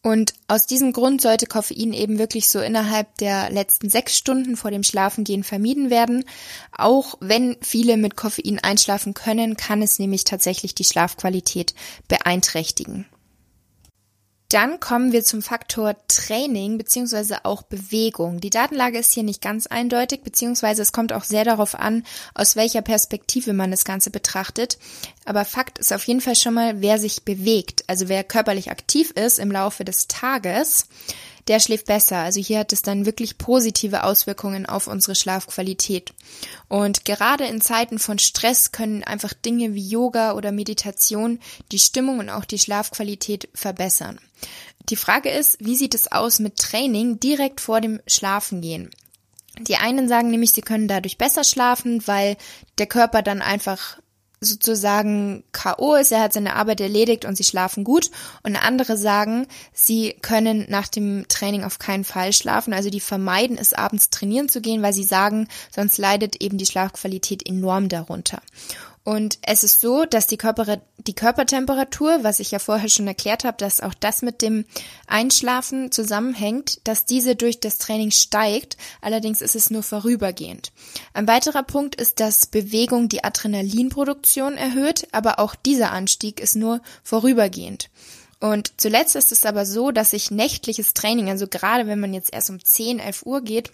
Und 0.01 0.33
aus 0.47 0.69
diesem 0.69 0.93
Grund 0.93 1.21
sollte 1.21 1.47
Koffein 1.47 1.93
eben 1.93 2.21
wirklich 2.21 2.51
so 2.51 2.61
innerhalb 2.61 3.13
der 3.17 3.51
letzten 3.51 3.91
sechs 3.91 4.17
Stunden 4.17 4.57
vor 4.57 4.71
dem 4.71 4.85
Schlafengehen 4.85 5.43
vermieden 5.43 5.91
werden. 5.91 6.25
Auch 6.71 7.17
wenn 7.19 7.57
viele 7.63 7.97
mit 7.97 8.15
Koffein 8.15 8.61
einschlafen 8.61 9.15
können, 9.15 9.57
kann 9.57 9.83
es 9.83 9.99
nämlich 9.99 10.23
tatsächlich 10.23 10.77
die 10.77 10.85
Schlafqualität 10.85 11.75
beeinträchtigen. 12.07 13.07
Dann 14.51 14.81
kommen 14.81 15.13
wir 15.13 15.25
zum 15.25 15.43
Faktor 15.43 15.95
Training 16.09 16.79
beziehungsweise 16.79 17.45
auch 17.45 17.61
Bewegung. 17.61 18.41
Die 18.41 18.49
Datenlage 18.49 18.99
ist 18.99 19.13
hier 19.13 19.23
nicht 19.23 19.43
ganz 19.43 19.67
eindeutig, 19.67 20.23
beziehungsweise 20.23 20.81
es 20.81 20.93
kommt 20.93 21.13
auch 21.13 21.25
sehr 21.25 21.45
darauf 21.45 21.75
an, 21.75 22.03
aus 22.33 22.57
welcher 22.57 22.81
Perspektive 22.81 23.53
man 23.53 23.71
das 23.71 23.85
Ganze 23.85 24.11
betrachtet. 24.11 24.79
Aber 25.27 25.45
Fakt 25.45 25.79
ist 25.79 25.93
auf 25.93 26.05
jeden 26.05 26.23
Fall 26.23 26.35
schon 26.35 26.55
mal, 26.55 26.81
wer 26.81 26.99
sich 26.99 27.25
bewegt, 27.25 27.85
also 27.89 28.09
wer 28.09 28.25
körperlich 28.25 28.71
aktiv 28.71 29.11
ist 29.11 29.39
im 29.39 29.53
Laufe 29.53 29.85
des 29.85 30.09
Tages, 30.09 30.87
der 31.49 31.61
schläft 31.61 31.87
besser. 31.87 32.19
Also 32.19 32.41
hier 32.41 32.61
hat 32.61 32.73
es 32.73 32.83
dann 32.83 33.07
wirklich 33.07 33.39
positive 33.39 34.05
Auswirkungen 34.05 34.67
auf 34.67 34.87
unsere 34.87 35.15
Schlafqualität. 35.15 36.13
Und 36.69 37.05
gerade 37.05 37.47
in 37.47 37.61
Zeiten 37.61 37.99
von 37.99 38.19
Stress 38.19 38.71
können 38.71 39.03
einfach 39.03 39.33
Dinge 39.33 39.75
wie 39.75 39.89
Yoga 39.89 40.33
oder 40.33 40.53
Meditation 40.53 41.41
die 41.73 41.79
Stimmung 41.79 42.19
und 42.19 42.31
auch 42.31 42.45
die 42.45 42.59
Schlafqualität 42.59 43.49
verbessern. 43.55 44.21
Die 44.91 44.97
Frage 44.97 45.31
ist, 45.31 45.59
wie 45.61 45.77
sieht 45.77 45.95
es 45.95 46.13
aus 46.13 46.39
mit 46.39 46.57
Training 46.57 47.19
direkt 47.21 47.61
vor 47.61 47.81
dem 47.81 48.01
Schlafengehen? 48.07 48.91
Die 49.61 49.77
einen 49.77 50.09
sagen 50.09 50.31
nämlich, 50.31 50.53
sie 50.53 50.61
können 50.61 50.87
dadurch 50.87 51.19
besser 51.19 51.45
schlafen, 51.45 52.07
weil 52.07 52.37
der 52.79 52.87
Körper 52.87 53.23
dann 53.23 53.43
einfach 53.43 53.99
sozusagen 54.41 55.45
K.O. 55.53 55.95
ist, 55.95 56.13
er 56.13 56.21
hat 56.21 56.33
seine 56.33 56.57
Arbeit 56.57 56.81
erledigt 56.81 57.25
und 57.25 57.37
sie 57.37 57.45
schlafen 57.45 57.85
gut. 57.85 58.11
Und 58.43 58.57
andere 58.57 58.97
sagen, 58.97 59.47
sie 59.73 60.15
können 60.23 60.67
nach 60.69 60.89
dem 60.89 61.27
Training 61.29 61.65
auf 61.65 61.79
keinen 61.79 62.05
Fall 62.05 62.33
schlafen. 62.33 62.73
Also 62.73 62.91
die 62.91 63.01
vermeiden 63.01 63.59
es, 63.59 63.73
abends 63.73 64.11
trainieren 64.11 64.49
zu 64.49 64.61
gehen, 64.61 64.83
weil 64.83 64.93
sie 64.93 65.05
sagen, 65.05 65.49
sonst 65.75 65.99
leidet 65.99 66.43
eben 66.43 66.59
die 66.59 66.67
Schlafqualität 66.67 67.49
enorm 67.49 67.89
darunter. 67.89 68.41
Und 69.09 69.39
es 69.41 69.65
ist 69.65 69.81
so, 69.81 70.05
dass 70.05 70.27
die, 70.27 70.37
Körper, 70.37 70.83
die 70.99 71.15
Körpertemperatur, 71.15 72.25
was 72.25 72.41
ich 72.41 72.51
ja 72.51 72.59
vorher 72.59 72.91
schon 72.91 73.07
erklärt 73.07 73.43
habe, 73.45 73.57
dass 73.57 73.81
auch 73.81 73.95
das 73.95 74.21
mit 74.21 74.43
dem 74.43 74.67
Einschlafen 75.07 75.91
zusammenhängt, 75.91 76.87
dass 76.87 77.07
diese 77.07 77.35
durch 77.35 77.59
das 77.59 77.79
Training 77.79 78.11
steigt. 78.11 78.77
Allerdings 79.01 79.41
ist 79.41 79.57
es 79.57 79.71
nur 79.71 79.83
vorübergehend. 79.83 80.73
Ein 81.15 81.27
weiterer 81.27 81.63
Punkt 81.63 81.95
ist, 81.95 82.21
dass 82.21 82.45
Bewegung 82.45 83.09
die 83.09 83.25
Adrenalinproduktion 83.25 84.59
erhöht, 84.59 85.09
aber 85.13 85.39
auch 85.39 85.55
dieser 85.55 85.91
Anstieg 85.93 86.39
ist 86.39 86.55
nur 86.55 86.83
vorübergehend. 87.03 87.89
Und 88.41 88.75
zuletzt 88.77 89.17
ist 89.17 89.33
es 89.33 89.47
aber 89.47 89.65
so, 89.65 89.91
dass 89.91 90.11
sich 90.11 90.31
nächtliches 90.31 90.93
Training, 90.93 91.31
also 91.31 91.47
gerade 91.49 91.87
wenn 91.87 91.99
man 91.99 92.13
jetzt 92.13 92.35
erst 92.35 92.51
um 92.51 92.63
10, 92.63 92.99
11 92.99 93.25
Uhr 93.25 93.41
geht, 93.41 93.71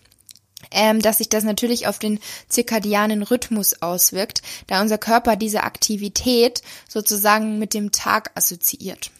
ähm, 0.71 1.01
dass 1.01 1.19
sich 1.19 1.29
das 1.29 1.45
natürlich 1.45 1.87
auf 1.87 1.99
den 1.99 2.21
zirkadianen 2.49 3.23
Rhythmus 3.23 3.83
auswirkt, 3.83 4.43
da 4.67 4.81
unser 4.81 4.99
Körper 4.99 5.37
diese 5.37 5.63
Aktivität 5.63 6.63
sozusagen 6.89 7.59
mit 7.59 7.75
dem 7.75 7.93
Tag 7.93 8.31
assoziiert. 8.35 9.11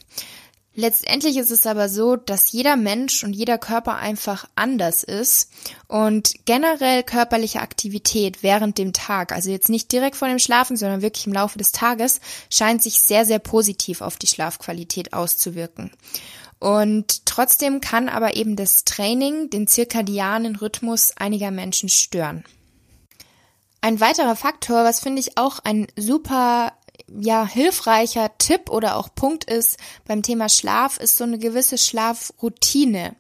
Letztendlich 0.77 1.37
ist 1.37 1.53
es 1.53 1.67
aber 1.67 1.89
so, 1.89 2.17
dass 2.17 2.51
jeder 2.51 2.75
Mensch 2.75 3.23
und 3.23 3.33
jeder 3.33 3.59
Körper 3.59 3.97
einfach 3.97 4.49
anders 4.57 5.05
ist 5.05 5.51
und 5.87 6.35
generell 6.47 7.05
körperliche 7.05 7.61
Aktivität 7.61 8.43
während 8.43 8.77
dem 8.79 8.93
Tag, 8.93 9.31
also 9.31 9.51
jetzt 9.51 9.69
nicht 9.69 9.93
direkt 9.93 10.17
vor 10.17 10.27
dem 10.27 10.41
Schlafen, 10.41 10.77
sondern 10.77 11.01
wirklich 11.01 11.29
im 11.29 11.33
Laufe 11.33 11.59
des 11.59 11.71
Tages, 11.71 12.21
scheint 12.51 12.83
sich 12.83 13.01
sehr, 13.01 13.25
sehr 13.25 13.39
positiv 13.39 14.01
auf 14.01 14.17
die 14.17 14.27
Schlafqualität 14.27 15.13
auszuwirken. 15.13 15.93
Und 16.59 17.25
trotzdem 17.25 17.81
kann 17.81 18.09
aber 18.09 18.35
eben 18.35 18.57
das 18.57 18.85
Training 18.85 19.51
den 19.51 19.69
zirkadianen 19.69 20.57
Rhythmus 20.57 21.13
einiger 21.17 21.53
Menschen 21.53 21.89
stören. 21.89 22.43
Ein 23.81 24.01
weiterer 24.01 24.35
Faktor, 24.35 24.83
was 24.83 24.99
finde 24.99 25.21
ich 25.21 25.37
auch 25.37 25.61
ein 25.61 25.87
super 25.95 26.73
ja, 27.09 27.47
hilfreicher 27.47 28.31
Tipp 28.39 28.71
oder 28.71 28.97
auch 28.97 29.09
Punkt 29.15 29.45
ist 29.45 29.79
beim 30.07 30.23
Thema 30.23 30.49
Schlaf, 30.49 30.99
ist 30.99 31.17
so 31.17 31.25
eine 31.25 31.39
gewisse 31.39 31.79
Schlafroutine. 31.79 33.15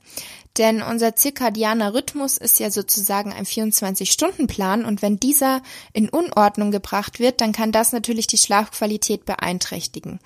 Denn 0.58 0.82
unser 0.82 1.16
zirkadianer 1.16 1.94
Rhythmus 1.94 2.36
ist 2.36 2.60
ja 2.60 2.70
sozusagen 2.70 3.32
ein 3.32 3.44
24-Stunden-Plan 3.44 4.84
und 4.84 5.02
wenn 5.02 5.18
dieser 5.18 5.62
in 5.92 6.08
Unordnung 6.08 6.70
gebracht 6.70 7.18
wird, 7.18 7.40
dann 7.40 7.52
kann 7.52 7.72
das 7.72 7.92
natürlich 7.92 8.28
die 8.28 8.38
Schlafqualität 8.38 9.24
beeinträchtigen. 9.24 10.20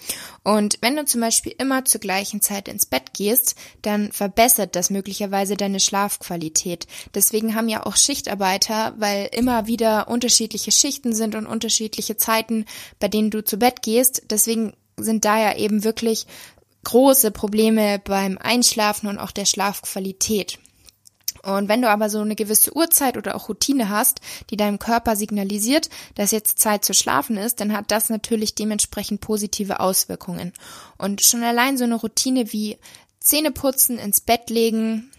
Und 0.44 0.78
wenn 0.82 0.96
du 0.96 1.06
zum 1.06 1.22
Beispiel 1.22 1.54
immer 1.58 1.86
zur 1.86 2.02
gleichen 2.02 2.42
Zeit 2.42 2.68
ins 2.68 2.84
Bett 2.84 3.14
gehst, 3.14 3.54
dann 3.80 4.12
verbessert 4.12 4.76
das 4.76 4.90
möglicherweise 4.90 5.56
deine 5.56 5.80
Schlafqualität. 5.80 6.86
Deswegen 7.14 7.54
haben 7.54 7.68
ja 7.70 7.86
auch 7.86 7.96
Schichtarbeiter, 7.96 8.94
weil 8.98 9.30
immer 9.32 9.66
wieder 9.66 10.08
unterschiedliche 10.08 10.72
Schichten 10.72 11.14
sind 11.14 11.36
und 11.36 11.46
unterschiedliche 11.46 12.18
Zeiten, 12.18 12.66
bei 12.98 13.08
denen 13.08 13.30
du 13.30 13.42
zu 13.42 13.56
Bett 13.56 13.80
gehst. 13.80 14.24
Deswegen 14.28 14.74
sind 14.98 15.24
da 15.24 15.38
ja 15.38 15.56
eben 15.56 15.84
wirklich 15.84 16.26
große 16.84 17.30
Probleme 17.30 18.00
beim 18.04 18.38
Einschlafen 18.38 19.08
und 19.08 19.18
auch 19.18 19.32
der 19.32 19.44
Schlafqualität. 19.44 20.58
Und 21.42 21.68
wenn 21.68 21.82
du 21.82 21.88
aber 21.88 22.10
so 22.10 22.20
eine 22.20 22.34
gewisse 22.34 22.74
Uhrzeit 22.76 23.16
oder 23.16 23.36
auch 23.36 23.48
Routine 23.48 23.88
hast, 23.88 24.20
die 24.50 24.56
deinem 24.56 24.78
Körper 24.78 25.16
signalisiert, 25.16 25.88
dass 26.14 26.30
jetzt 26.30 26.58
Zeit 26.58 26.84
zu 26.84 26.94
schlafen 26.94 27.36
ist, 27.36 27.60
dann 27.60 27.72
hat 27.72 27.90
das 27.90 28.10
natürlich 28.10 28.54
dementsprechend 28.54 29.20
positive 29.20 29.80
Auswirkungen. 29.80 30.52
Und 30.96 31.22
schon 31.22 31.42
allein 31.42 31.78
so 31.78 31.84
eine 31.84 31.94
Routine 31.94 32.52
wie 32.52 32.78
Zähne 33.20 33.50
putzen, 33.50 33.98
ins 33.98 34.20
Bett 34.20 34.50
legen, 34.50 35.10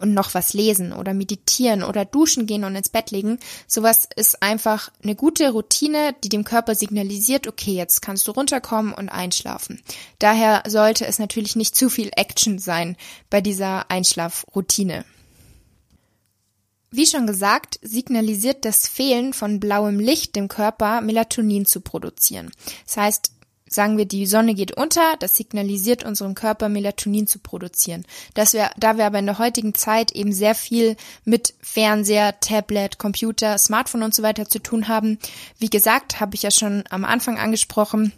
und 0.00 0.14
noch 0.14 0.34
was 0.34 0.52
lesen 0.54 0.92
oder 0.92 1.14
meditieren 1.14 1.82
oder 1.82 2.04
duschen 2.04 2.46
gehen 2.46 2.64
und 2.64 2.74
ins 2.74 2.88
Bett 2.88 3.10
legen. 3.10 3.38
Sowas 3.66 4.08
ist 4.16 4.42
einfach 4.42 4.90
eine 5.02 5.14
gute 5.14 5.50
Routine, 5.50 6.14
die 6.24 6.28
dem 6.28 6.44
Körper 6.44 6.74
signalisiert, 6.74 7.46
okay, 7.46 7.72
jetzt 7.72 8.02
kannst 8.02 8.26
du 8.26 8.32
runterkommen 8.32 8.92
und 8.92 9.08
einschlafen. 9.08 9.82
Daher 10.18 10.62
sollte 10.66 11.06
es 11.06 11.18
natürlich 11.18 11.56
nicht 11.56 11.76
zu 11.76 11.88
viel 11.88 12.10
Action 12.16 12.58
sein 12.58 12.96
bei 13.28 13.40
dieser 13.40 13.90
Einschlafroutine. 13.90 15.04
Wie 16.92 17.06
schon 17.06 17.26
gesagt, 17.26 17.78
signalisiert 17.82 18.64
das 18.64 18.88
Fehlen 18.88 19.32
von 19.32 19.60
blauem 19.60 20.00
Licht 20.00 20.34
dem 20.34 20.48
Körper, 20.48 21.00
Melatonin 21.00 21.64
zu 21.64 21.80
produzieren. 21.80 22.50
Das 22.84 22.96
heißt, 22.96 23.32
sagen 23.70 23.96
wir, 23.96 24.04
die 24.04 24.26
Sonne 24.26 24.54
geht 24.54 24.76
unter, 24.76 25.14
das 25.20 25.36
signalisiert 25.36 26.04
unserem 26.04 26.34
Körper 26.34 26.68
Melatonin 26.68 27.28
zu 27.28 27.38
produzieren. 27.38 28.04
Dass 28.34 28.52
wir, 28.52 28.70
da 28.76 28.98
wir 28.98 29.06
aber 29.06 29.20
in 29.20 29.26
der 29.26 29.38
heutigen 29.38 29.74
Zeit 29.74 30.10
eben 30.10 30.32
sehr 30.32 30.56
viel 30.56 30.96
mit 31.24 31.54
Fernseher, 31.62 32.38
Tablet, 32.40 32.98
Computer, 32.98 33.56
Smartphone 33.56 34.02
und 34.02 34.14
so 34.14 34.24
weiter 34.24 34.48
zu 34.48 34.58
tun 34.58 34.88
haben, 34.88 35.18
wie 35.58 35.70
gesagt, 35.70 36.20
habe 36.20 36.34
ich 36.34 36.42
ja 36.42 36.50
schon 36.50 36.82
am 36.90 37.04
Anfang 37.04 37.38
angesprochen, 37.38 38.12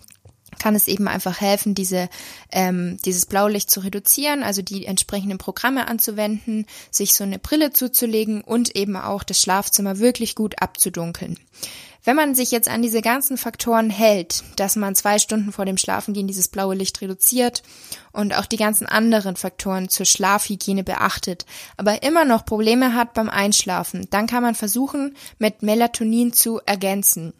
kann 0.58 0.74
es 0.74 0.88
eben 0.88 1.08
einfach 1.08 1.40
helfen, 1.40 1.74
diese, 1.74 2.08
ähm, 2.50 2.98
dieses 3.04 3.26
Blaulicht 3.26 3.70
zu 3.70 3.80
reduzieren, 3.80 4.42
also 4.42 4.62
die 4.62 4.86
entsprechenden 4.86 5.38
Programme 5.38 5.88
anzuwenden, 5.88 6.66
sich 6.90 7.14
so 7.14 7.24
eine 7.24 7.38
Brille 7.38 7.72
zuzulegen 7.72 8.42
und 8.42 8.74
eben 8.76 8.96
auch 8.96 9.22
das 9.22 9.40
Schlafzimmer 9.40 9.98
wirklich 9.98 10.34
gut 10.34 10.60
abzudunkeln. 10.62 11.38
Wenn 12.04 12.16
man 12.16 12.34
sich 12.34 12.50
jetzt 12.50 12.68
an 12.68 12.82
diese 12.82 13.00
ganzen 13.00 13.36
Faktoren 13.36 13.88
hält, 13.88 14.42
dass 14.56 14.74
man 14.74 14.96
zwei 14.96 15.20
Stunden 15.20 15.52
vor 15.52 15.64
dem 15.64 15.78
Schlafengehen 15.78 16.26
dieses 16.26 16.48
blaue 16.48 16.74
Licht 16.74 17.00
reduziert 17.00 17.62
und 18.10 18.36
auch 18.36 18.46
die 18.46 18.56
ganzen 18.56 18.86
anderen 18.86 19.36
Faktoren 19.36 19.88
zur 19.88 20.04
Schlafhygiene 20.04 20.82
beachtet, 20.82 21.46
aber 21.76 22.02
immer 22.02 22.24
noch 22.24 22.44
Probleme 22.44 22.94
hat 22.94 23.14
beim 23.14 23.30
Einschlafen, 23.30 24.08
dann 24.10 24.26
kann 24.26 24.42
man 24.42 24.56
versuchen, 24.56 25.16
mit 25.38 25.62
Melatonin 25.62 26.32
zu 26.32 26.60
ergänzen. 26.66 27.34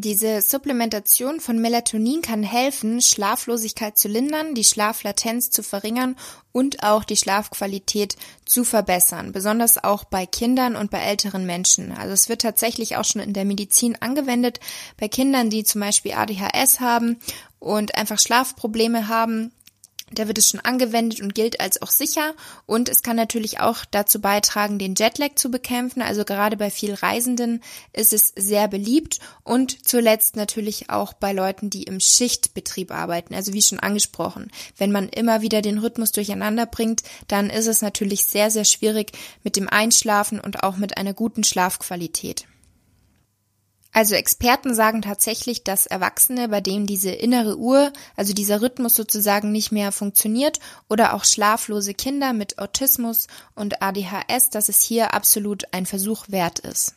Diese 0.00 0.42
Supplementation 0.42 1.40
von 1.40 1.58
Melatonin 1.58 2.22
kann 2.22 2.44
helfen, 2.44 3.00
Schlaflosigkeit 3.02 3.98
zu 3.98 4.06
lindern, 4.06 4.54
die 4.54 4.62
Schlaflatenz 4.62 5.50
zu 5.50 5.64
verringern 5.64 6.14
und 6.52 6.84
auch 6.84 7.02
die 7.02 7.16
Schlafqualität 7.16 8.14
zu 8.44 8.62
verbessern, 8.62 9.32
besonders 9.32 9.82
auch 9.82 10.04
bei 10.04 10.24
Kindern 10.24 10.76
und 10.76 10.92
bei 10.92 11.00
älteren 11.00 11.46
Menschen. 11.46 11.90
Also 11.90 12.12
es 12.12 12.28
wird 12.28 12.42
tatsächlich 12.42 12.96
auch 12.96 13.04
schon 13.04 13.22
in 13.22 13.32
der 13.32 13.44
Medizin 13.44 13.96
angewendet 14.00 14.60
bei 15.00 15.08
Kindern, 15.08 15.50
die 15.50 15.64
zum 15.64 15.80
Beispiel 15.80 16.12
ADHS 16.12 16.78
haben 16.78 17.18
und 17.58 17.96
einfach 17.96 18.20
Schlafprobleme 18.20 19.08
haben 19.08 19.50
da 20.12 20.26
wird 20.26 20.38
es 20.38 20.48
schon 20.48 20.60
angewendet 20.60 21.20
und 21.20 21.34
gilt 21.34 21.60
als 21.60 21.80
auch 21.82 21.90
sicher. 21.90 22.34
Und 22.66 22.88
es 22.88 23.02
kann 23.02 23.16
natürlich 23.16 23.60
auch 23.60 23.84
dazu 23.90 24.20
beitragen, 24.20 24.78
den 24.78 24.94
Jetlag 24.94 25.34
zu 25.36 25.50
bekämpfen. 25.50 26.02
Also 26.02 26.24
gerade 26.24 26.56
bei 26.56 26.70
viel 26.70 26.94
Reisenden 26.94 27.62
ist 27.92 28.12
es 28.12 28.32
sehr 28.34 28.68
beliebt. 28.68 29.20
Und 29.44 29.86
zuletzt 29.86 30.36
natürlich 30.36 30.90
auch 30.90 31.12
bei 31.12 31.32
Leuten, 31.32 31.70
die 31.70 31.84
im 31.84 32.00
Schichtbetrieb 32.00 32.90
arbeiten. 32.90 33.34
Also 33.34 33.52
wie 33.52 33.62
schon 33.62 33.80
angesprochen, 33.80 34.50
wenn 34.76 34.92
man 34.92 35.08
immer 35.08 35.42
wieder 35.42 35.62
den 35.62 35.78
Rhythmus 35.78 36.12
durcheinander 36.12 36.66
bringt, 36.66 37.02
dann 37.28 37.50
ist 37.50 37.66
es 37.66 37.82
natürlich 37.82 38.24
sehr, 38.26 38.50
sehr 38.50 38.64
schwierig 38.64 39.12
mit 39.44 39.56
dem 39.56 39.68
Einschlafen 39.68 40.40
und 40.40 40.62
auch 40.62 40.76
mit 40.76 40.96
einer 40.96 41.14
guten 41.14 41.44
Schlafqualität. 41.44 42.47
Also 43.98 44.14
Experten 44.14 44.76
sagen 44.76 45.02
tatsächlich, 45.02 45.64
dass 45.64 45.86
Erwachsene, 45.86 46.48
bei 46.48 46.60
denen 46.60 46.86
diese 46.86 47.10
innere 47.10 47.58
Uhr, 47.58 47.92
also 48.14 48.32
dieser 48.32 48.62
Rhythmus 48.62 48.94
sozusagen 48.94 49.50
nicht 49.50 49.72
mehr 49.72 49.90
funktioniert, 49.90 50.60
oder 50.88 51.14
auch 51.14 51.24
schlaflose 51.24 51.94
Kinder 51.94 52.32
mit 52.32 52.60
Autismus 52.60 53.26
und 53.56 53.82
ADHS, 53.82 54.50
dass 54.50 54.68
es 54.68 54.82
hier 54.82 55.14
absolut 55.14 55.64
ein 55.72 55.84
Versuch 55.84 56.26
wert 56.28 56.60
ist. 56.60 56.94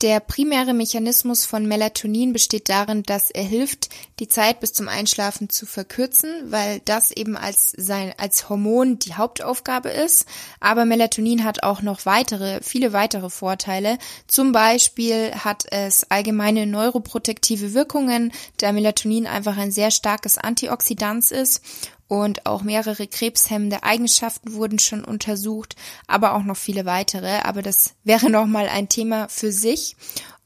Der 0.00 0.20
primäre 0.20 0.74
Mechanismus 0.74 1.44
von 1.44 1.66
Melatonin 1.66 2.32
besteht 2.32 2.68
darin, 2.68 3.02
dass 3.02 3.32
er 3.32 3.42
hilft, 3.42 3.88
die 4.20 4.28
Zeit 4.28 4.60
bis 4.60 4.72
zum 4.72 4.86
Einschlafen 4.88 5.48
zu 5.48 5.66
verkürzen, 5.66 6.30
weil 6.52 6.80
das 6.84 7.10
eben 7.10 7.36
als 7.36 7.72
sein, 7.76 8.14
als 8.16 8.48
Hormon 8.48 9.00
die 9.00 9.14
Hauptaufgabe 9.14 9.88
ist. 9.88 10.24
Aber 10.60 10.84
Melatonin 10.84 11.42
hat 11.42 11.64
auch 11.64 11.82
noch 11.82 12.06
weitere, 12.06 12.60
viele 12.62 12.92
weitere 12.92 13.28
Vorteile. 13.28 13.98
Zum 14.28 14.52
Beispiel 14.52 15.32
hat 15.32 15.64
es 15.72 16.08
allgemeine 16.08 16.66
neuroprotektive 16.66 17.74
Wirkungen, 17.74 18.30
da 18.58 18.70
Melatonin 18.70 19.26
einfach 19.26 19.56
ein 19.56 19.72
sehr 19.72 19.90
starkes 19.90 20.38
Antioxidant 20.38 21.32
ist 21.32 21.60
und 22.08 22.46
auch 22.46 22.62
mehrere 22.62 23.06
krebshemmende 23.06 23.82
Eigenschaften 23.82 24.54
wurden 24.54 24.78
schon 24.78 25.04
untersucht, 25.04 25.76
aber 26.06 26.34
auch 26.34 26.42
noch 26.42 26.56
viele 26.56 26.86
weitere. 26.86 27.40
Aber 27.42 27.62
das 27.62 27.94
wäre 28.02 28.30
nochmal 28.30 28.68
ein 28.68 28.88
Thema 28.88 29.28
für 29.28 29.52
sich. 29.52 29.94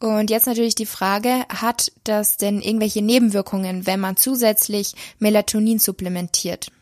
Und 0.00 0.31
jetzt 0.31 0.49
natürlich 0.49 0.75
die 0.75 0.87
Frage, 0.87 1.45
hat 1.49 1.92
das 2.02 2.37
denn 2.37 2.61
irgendwelche 2.61 3.02
Nebenwirkungen, 3.02 3.87
wenn 3.87 4.00
man 4.00 4.16
zusätzlich 4.16 4.95
Melatonin 5.21 5.78
supplementiert? 5.78 6.73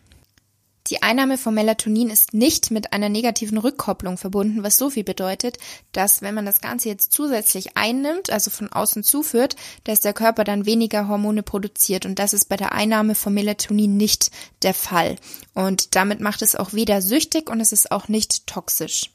Die 0.91 1.03
Einnahme 1.03 1.39
von 1.39 1.55
Melatonin 1.55 2.11
ist 2.11 2.35
nicht 2.35 2.73
mit 2.73 2.93
einer 2.93 3.09
negativen 3.09 3.59
Rückkopplung 3.59 4.19
verbunden, 4.19 4.65
was 4.65 4.77
so 4.77 4.91
viel 4.91 5.05
bedeutet, 5.05 5.57
dass 5.93 6.21
wenn 6.21 6.35
man 6.35 6.45
das 6.45 6.61
Ganze 6.61 6.89
jetzt 6.89 7.13
zusätzlich 7.13 7.77
einnimmt, 7.77 8.31
also 8.31 8.51
von 8.51 8.73
außen 8.73 9.05
zuführt, 9.05 9.55
dass 9.85 10.01
der 10.01 10.13
Körper 10.13 10.43
dann 10.43 10.67
weniger 10.67 11.07
Hormone 11.07 11.45
produziert 11.45 12.07
und 12.07 12.19
das 12.19 12.33
ist 12.33 12.49
bei 12.49 12.57
der 12.57 12.73
Einnahme 12.73 13.15
von 13.15 13.33
Melatonin 13.33 13.97
nicht 13.97 14.33
der 14.63 14.75
Fall. 14.75 15.15
Und 15.55 15.95
damit 15.95 16.19
macht 16.19 16.43
es 16.43 16.57
auch 16.57 16.73
weder 16.73 17.03
süchtig 17.03 17.49
und 17.49 17.61
es 17.61 17.71
ist 17.71 17.93
auch 17.93 18.09
nicht 18.09 18.49
toxisch. 18.49 19.11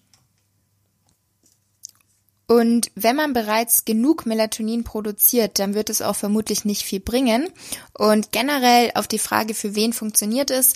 Und 2.48 2.91
wenn 2.96 3.15
man 3.15 3.34
bereits 3.34 3.86
genug 3.86 4.25
Melatonin 4.27 4.84
produziert, 4.84 5.58
dann 5.58 5.74
wird 5.74 5.89
es 5.89 6.03
auch 6.03 6.15
vermutlich 6.15 6.63
nicht 6.63 6.84
viel 6.84 7.00
bringen. 7.00 7.50
Und 7.94 8.32
generell 8.32 8.91
auf 8.94 9.08
die 9.08 9.17
Frage, 9.17 9.55
für 9.55 9.74
wen 9.74 9.94
funktioniert 9.94 10.51
es, 10.51 10.75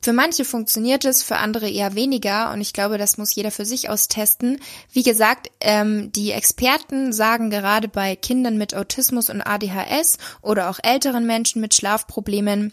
für 0.00 0.12
manche 0.12 0.44
funktioniert 0.44 1.04
es, 1.04 1.22
für 1.22 1.36
andere 1.36 1.68
eher 1.68 1.94
weniger 1.94 2.52
und 2.52 2.60
ich 2.60 2.72
glaube, 2.72 2.98
das 2.98 3.18
muss 3.18 3.34
jeder 3.34 3.50
für 3.50 3.64
sich 3.64 3.90
austesten. 3.90 4.60
Wie 4.92 5.02
gesagt, 5.02 5.50
ähm, 5.60 6.12
die 6.12 6.32
Experten 6.32 7.12
sagen 7.12 7.50
gerade 7.50 7.88
bei 7.88 8.16
Kindern 8.16 8.58
mit 8.58 8.74
Autismus 8.74 9.30
und 9.30 9.42
ADHS 9.42 10.18
oder 10.40 10.70
auch 10.70 10.78
älteren 10.82 11.26
Menschen 11.26 11.60
mit 11.60 11.74
Schlafproblemen 11.74 12.72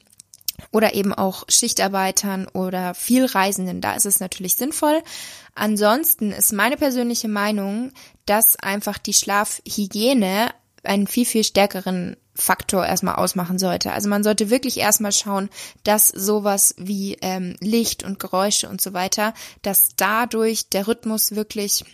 oder 0.72 0.94
eben 0.94 1.14
auch 1.14 1.44
Schichtarbeitern 1.50 2.48
oder 2.48 2.94
Vielreisenden, 2.94 3.82
da 3.82 3.96
ist 3.96 4.06
es 4.06 4.20
natürlich 4.20 4.56
sinnvoll. 4.56 5.02
Ansonsten 5.54 6.32
ist 6.32 6.54
meine 6.54 6.78
persönliche 6.78 7.28
Meinung, 7.28 7.92
dass 8.26 8.58
einfach 8.58 8.98
die 8.98 9.14
Schlafhygiene 9.14 10.50
einen 10.84 11.08
viel, 11.08 11.26
viel 11.26 11.44
stärkeren 11.44 12.18
Faktor 12.36 12.86
erstmal 12.86 13.16
ausmachen 13.16 13.58
sollte. 13.58 13.94
Also 13.94 14.10
man 14.10 14.24
sollte 14.24 14.50
wirklich 14.50 14.78
erstmal 14.78 15.14
schauen, 15.14 15.50
dass 15.84 16.10
sowas 16.10 16.76
wie 16.78 17.18
ähm, 17.22 17.56
Licht 17.62 18.04
und 18.04 18.20
Geräusche 18.20 18.68
und 18.70 18.82
so 18.82 18.94
weiter, 18.94 19.34
dass 19.62 19.96
dadurch 19.96 20.70
der 20.70 20.88
Rhythmus 20.88 21.36
wirklich 21.36 21.86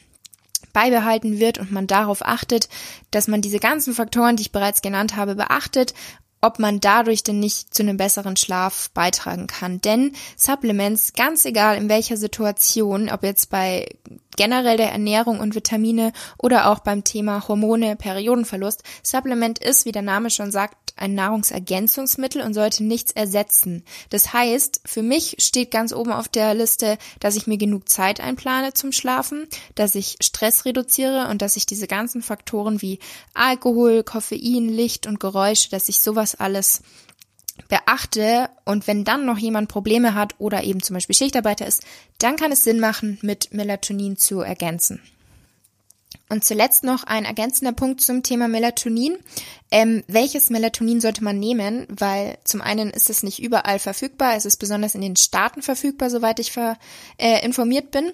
beibehalten 0.74 1.40
wird 1.40 1.58
und 1.58 1.72
man 1.72 1.86
darauf 1.86 2.26
achtet, 2.26 2.70
dass 3.12 3.28
man 3.28 3.42
diese 3.42 3.60
ganzen 3.60 3.94
Faktoren, 3.94 4.36
die 4.36 4.44
ich 4.44 4.52
bereits 4.52 4.82
genannt 4.82 5.16
habe, 5.16 5.36
beachtet 5.36 5.94
ob 6.42 6.58
man 6.60 6.80
dadurch 6.80 7.24
denn 7.24 7.40
nicht 7.40 7.74
zu 7.74 7.84
einem 7.84 7.98
besseren 7.98 8.36
Schlaf 8.36 8.90
beitragen 8.94 9.48
kann. 9.48 9.80
Denn 9.80 10.14
Supplements, 10.36 11.14
ganz 11.14 11.46
egal 11.46 11.78
in 11.78 11.88
welcher 11.88 12.18
Situation, 12.18 13.10
ob 13.10 13.24
jetzt 13.24 13.52
bei 13.52 13.88
generell 14.38 14.78
der 14.78 14.92
Ernährung 14.92 15.40
und 15.40 15.56
Vitamine 15.56 16.14
oder 16.38 16.70
auch 16.70 16.80
beim 16.80 17.04
Thema 17.04 17.48
Hormone, 17.48 17.96
Periodenverlust. 17.96 18.84
Supplement 19.04 19.60
ist, 19.60 19.86
wie 19.86 19.92
der 19.92 20.02
Name 20.02 20.30
schon 20.30 20.52
sagt, 20.52 20.76
ein 20.96 21.16
Nahrungsergänzungsmittel 21.16 22.42
und 22.42 22.54
sollte 22.54 22.84
nichts 22.84 23.12
ersetzen. 23.12 23.84
Das 24.10 24.34
heißt, 24.34 24.82
für 24.86 25.02
mich 25.02 25.38
steht 25.40 25.72
ganz 25.72 25.94
oben 25.94 26.12
auf 26.12 26.28
der 26.28 26.54
Liste, 26.54 26.98
dass 27.20 27.36
ich 27.36 27.48
mir 27.48 27.58
genug 27.58 27.90
Zeit 27.90 28.20
einplane 28.20 28.74
zum 28.74 28.92
Schlafen, 28.92 29.48
dass 29.76 29.96
ich 29.96 30.18
Stress 30.22 30.66
reduziere 30.66 31.28
und 31.30 31.42
dass 31.42 31.56
ich 31.56 31.66
diese 31.66 31.88
ganzen 31.88 32.22
Faktoren 32.22 32.82
wie 32.82 33.00
Alkohol, 33.34 34.04
Koffein, 34.04 34.70
Licht 34.70 35.08
und 35.08 35.20
Geräusche, 35.20 35.70
dass 35.70 35.90
ich 35.90 36.02
sowas 36.02 36.36
alles 36.36 36.82
beachte 37.72 38.50
und 38.66 38.86
wenn 38.86 39.06
dann 39.06 39.26
noch 39.26 39.38
jemand 39.38 39.70
Probleme 39.70 40.14
hat 40.14 40.36
oder 40.40 40.64
eben 40.64 40.84
zum 40.84 40.94
Beispiel 40.96 41.16
Schichtarbeiter 41.16 41.66
ist, 41.66 41.84
dann 42.20 42.36
kann 42.36 42.52
es 42.52 42.66
Sinn 42.66 42.82
machen, 42.82 43.18
mit 43.22 43.54
Melatonin 43.54 44.18
zu 44.18 44.42
ergänzen. 44.42 45.02
Und 46.28 46.44
zuletzt 46.44 46.84
noch 46.84 47.06
ein 47.06 47.24
ergänzender 47.24 47.72
Punkt 47.72 48.02
zum 48.02 48.24
Thema 48.24 48.50
Melatonin. 48.50 49.18
Ähm, 49.72 50.04
welches 50.08 50.50
Melatonin 50.50 51.00
sollte 51.00 51.24
man 51.24 51.40
nehmen? 51.40 51.88
Weil 51.90 52.38
zum 52.44 52.62
einen 52.62 52.90
ist 52.90 53.10
es 53.10 53.24
nicht 53.24 53.42
überall 53.42 53.80
verfügbar, 53.80 54.36
es 54.36 54.46
ist 54.46 54.58
besonders 54.58 54.94
in 54.94 55.02
den 55.02 55.16
Staaten 55.16 55.62
verfügbar, 55.62 56.10
soweit 56.10 56.40
ich 56.40 56.52
ver, 56.52 56.78
äh, 57.18 57.44
informiert 57.46 57.92
bin. 57.92 58.12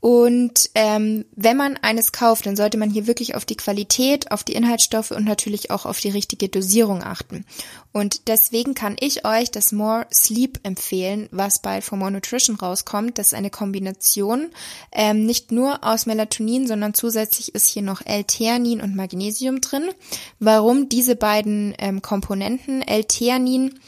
Und 0.00 0.70
ähm, 0.76 1.24
wenn 1.34 1.56
man 1.56 1.76
eines 1.76 2.12
kauft, 2.12 2.46
dann 2.46 2.54
sollte 2.54 2.78
man 2.78 2.88
hier 2.88 3.08
wirklich 3.08 3.34
auf 3.34 3.44
die 3.44 3.56
Qualität, 3.56 4.30
auf 4.30 4.44
die 4.44 4.52
Inhaltsstoffe 4.52 5.10
und 5.10 5.24
natürlich 5.24 5.72
auch 5.72 5.86
auf 5.86 5.98
die 5.98 6.10
richtige 6.10 6.48
Dosierung 6.48 7.02
achten. 7.02 7.44
Und 7.92 8.28
deswegen 8.28 8.74
kann 8.74 8.96
ich 9.00 9.26
euch 9.26 9.50
das 9.50 9.72
More 9.72 10.06
Sleep 10.12 10.60
empfehlen, 10.62 11.28
was 11.32 11.60
bei 11.60 11.80
For 11.80 11.98
More 11.98 12.12
Nutrition 12.12 12.54
rauskommt. 12.54 13.18
Das 13.18 13.28
ist 13.28 13.34
eine 13.34 13.50
Kombination 13.50 14.50
ähm, 14.92 15.26
nicht 15.26 15.50
nur 15.50 15.82
aus 15.82 16.06
Melatonin, 16.06 16.68
sondern 16.68 16.94
zusätzlich 16.94 17.54
ist 17.56 17.68
hier 17.68 17.82
noch 17.82 18.00
L-Theanin 18.04 18.80
und 18.80 18.94
Magnesium 18.94 19.60
drin. 19.60 19.90
Warum 20.38 20.88
diese 20.88 21.16
beiden 21.16 21.74
ähm, 21.78 22.02
Komponenten 22.02 22.82
L-Theanin 22.82 23.80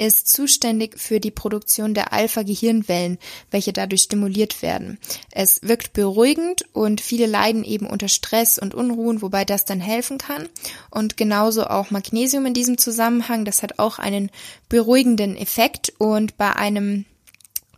ist 0.00 0.28
zuständig 0.28 0.98
für 0.98 1.20
die 1.20 1.30
Produktion 1.30 1.94
der 1.94 2.12
Alpha-Gehirnwellen, 2.12 3.18
welche 3.50 3.72
dadurch 3.72 4.02
stimuliert 4.02 4.62
werden. 4.62 4.98
Es 5.30 5.60
wirkt 5.62 5.92
beruhigend 5.92 6.64
und 6.72 7.00
viele 7.00 7.26
leiden 7.26 7.64
eben 7.64 7.86
unter 7.86 8.08
Stress 8.08 8.58
und 8.58 8.74
Unruhen, 8.74 9.20
wobei 9.20 9.44
das 9.44 9.66
dann 9.66 9.80
helfen 9.80 10.18
kann. 10.18 10.48
Und 10.90 11.16
genauso 11.16 11.66
auch 11.66 11.90
Magnesium 11.90 12.46
in 12.46 12.54
diesem 12.54 12.78
Zusammenhang, 12.78 13.44
das 13.44 13.62
hat 13.62 13.78
auch 13.78 13.98
einen 13.98 14.30
beruhigenden 14.68 15.36
Effekt 15.36 15.92
und 15.98 16.36
bei 16.38 16.56
einem 16.56 17.04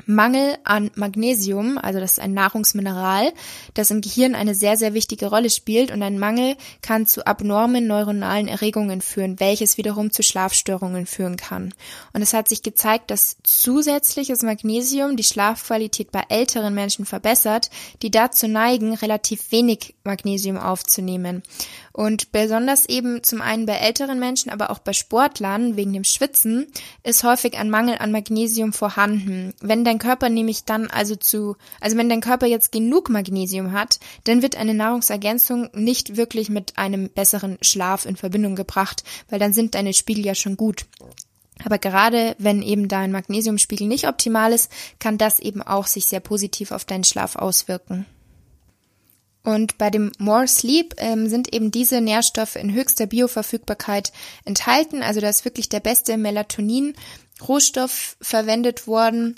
Mangel 0.07 0.57
an 0.65 0.91
Magnesium, 0.95 1.79
also 1.79 2.01
das 2.01 2.13
ist 2.13 2.21
ein 2.21 2.35
Nahrungsmineral, 2.35 3.33
das 3.75 3.91
im 3.91 4.01
Gehirn 4.01 4.35
eine 4.35 4.55
sehr, 4.55 4.77
sehr 4.77 4.95
wichtige 4.95 5.27
Rolle 5.27 5.51
spielt 5.51 5.91
und 5.91 6.03
ein 6.03 6.19
Mangel 6.19 6.57
kann 6.81 7.07
zu 7.07 7.27
abnormen 7.27 7.87
neuronalen 7.87 8.49
Erregungen 8.49 9.01
führen, 9.01 9.41
welches 9.41 9.79
wiederum 9.79 10.11
zu 10.11 10.23
Schlafstörungen 10.23 11.07
führen 11.07 11.37
kann. 11.37 11.75
Und 12.13 12.23
es 12.23 12.35
hat 12.35 12.49
sich 12.49 12.63
gezeigt, 12.63 13.11
dass 13.11 13.37
zusätzliches 13.43 14.43
Magnesium 14.43 15.17
die 15.17 15.25
Schlafqualität 15.25 16.13
bei 16.13 16.25
älteren 16.29 16.75
Menschen 16.75 17.07
verbessert, 17.07 17.71
die 18.03 18.11
dazu 18.11 18.49
neigen, 18.49 18.95
relativ 18.95 19.53
wenig 19.53 19.95
Magnesium 20.05 20.57
aufzunehmen. 20.59 21.43
Und 21.93 22.33
besonders 22.33 22.89
eben 22.89 23.23
zum 23.23 23.43
einen 23.43 23.67
bei 23.67 23.75
älteren 23.75 24.19
Menschen, 24.19 24.51
aber 24.51 24.71
auch 24.71 24.79
bei 24.79 24.93
Sportlern 24.93 25.77
wegen 25.77 25.93
dem 25.93 26.05
Schwitzen 26.05 26.67
ist 27.03 27.23
häufig 27.23 27.59
ein 27.59 27.69
Mangel 27.69 27.97
an 27.99 28.13
Magnesium 28.13 28.73
vorhanden. 28.73 29.53
Wenn 29.61 29.85
dein 29.85 29.99
Körper 29.99 30.31
nämlich 30.31 30.65
dann 30.65 30.89
also 30.89 31.17
zu, 31.17 31.57
also 31.81 31.97
wenn 31.99 32.09
dein 32.09 32.23
Körper 32.23 32.47
jetzt 32.47 32.73
genug 32.73 33.11
Magnesium 33.11 33.73
hat, 33.73 34.01
dann 34.25 34.41
wird 34.41 34.57
eine 34.57 34.75
Nahrungsergänzung 34.75 35.69
nicht 35.75 36.17
wirklich 36.17 36.49
mit 36.49 36.79
einem 36.79 37.11
besseren 37.11 37.59
Schlaf 37.61 38.07
in 38.07 38.17
Verbindung 38.17 38.57
gebracht, 38.57 39.05
weil 39.29 39.39
dann 39.39 39.53
sind 39.53 39.75
deine 39.75 39.93
Spiegel 39.93 40.25
ja 40.25 40.35
schon 40.35 40.57
gut. 40.57 40.87
Aber 41.65 41.79
gerade 41.79 42.35
wenn 42.39 42.63
eben 42.63 42.89
dein 42.89 43.13
Magnesiumspiegel 43.13 43.87
nicht 43.87 44.09
optimal 44.09 44.53
ist, 44.53 44.71
kann 44.99 45.19
das 45.19 45.39
eben 45.39 45.63
auch 45.63 45.87
sich 45.87 46.07
sehr 46.07 46.21
positiv 46.21 46.73
auf 46.73 46.85
deinen 46.85 47.05
Schlaf 47.05 47.37
auswirken. 47.37 48.07
Und 49.45 49.79
bei 49.79 49.91
dem 49.91 50.13
More 50.19 50.47
Sleep 50.47 50.95
ähm, 50.99 51.29
sind 51.29 51.53
eben 51.53 51.71
diese 51.71 52.01
Nährstoffe 52.01 52.57
in 52.57 52.73
höchster 52.73 53.07
Bioverfügbarkeit 53.07 54.13
enthalten. 54.45 55.03
Also 55.03 55.21
da 55.21 55.29
ist 55.29 55.45
wirklich 55.45 55.69
der 55.69 55.81
beste 55.81 56.17
Melatonin-Rohstoff 56.17 58.17
verwendet 58.21 58.87
worden. 58.87 59.37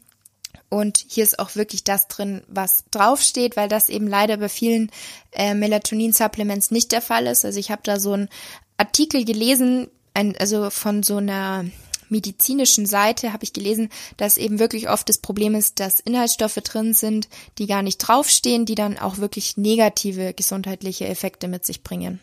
Und 0.68 1.04
hier 1.08 1.24
ist 1.24 1.38
auch 1.38 1.54
wirklich 1.54 1.84
das 1.84 2.08
drin, 2.08 2.42
was 2.48 2.84
draufsteht, 2.90 3.56
weil 3.56 3.68
das 3.68 3.88
eben 3.88 4.08
leider 4.08 4.36
bei 4.36 4.48
vielen 4.48 4.90
äh, 5.32 5.54
Melatonin-Supplements 5.54 6.70
nicht 6.70 6.92
der 6.92 7.00
Fall 7.00 7.26
ist. 7.26 7.44
Also 7.44 7.58
ich 7.58 7.70
habe 7.70 7.82
da 7.84 7.98
so 7.98 8.12
einen 8.12 8.28
Artikel 8.76 9.24
gelesen, 9.24 9.88
ein, 10.14 10.36
also 10.36 10.70
von 10.70 11.02
so 11.02 11.16
einer 11.16 11.64
medizinischen 12.08 12.86
Seite 12.86 13.32
habe 13.32 13.44
ich 13.44 13.52
gelesen, 13.52 13.88
dass 14.16 14.36
eben 14.36 14.58
wirklich 14.58 14.88
oft 14.88 15.08
das 15.08 15.18
Problem 15.18 15.54
ist, 15.54 15.80
dass 15.80 16.00
Inhaltsstoffe 16.00 16.54
drin 16.54 16.94
sind, 16.94 17.28
die 17.58 17.66
gar 17.66 17.82
nicht 17.82 17.98
draufstehen, 17.98 18.66
die 18.66 18.74
dann 18.74 18.98
auch 18.98 19.18
wirklich 19.18 19.56
negative 19.56 20.34
gesundheitliche 20.34 21.06
Effekte 21.06 21.48
mit 21.48 21.64
sich 21.64 21.82
bringen. 21.82 22.20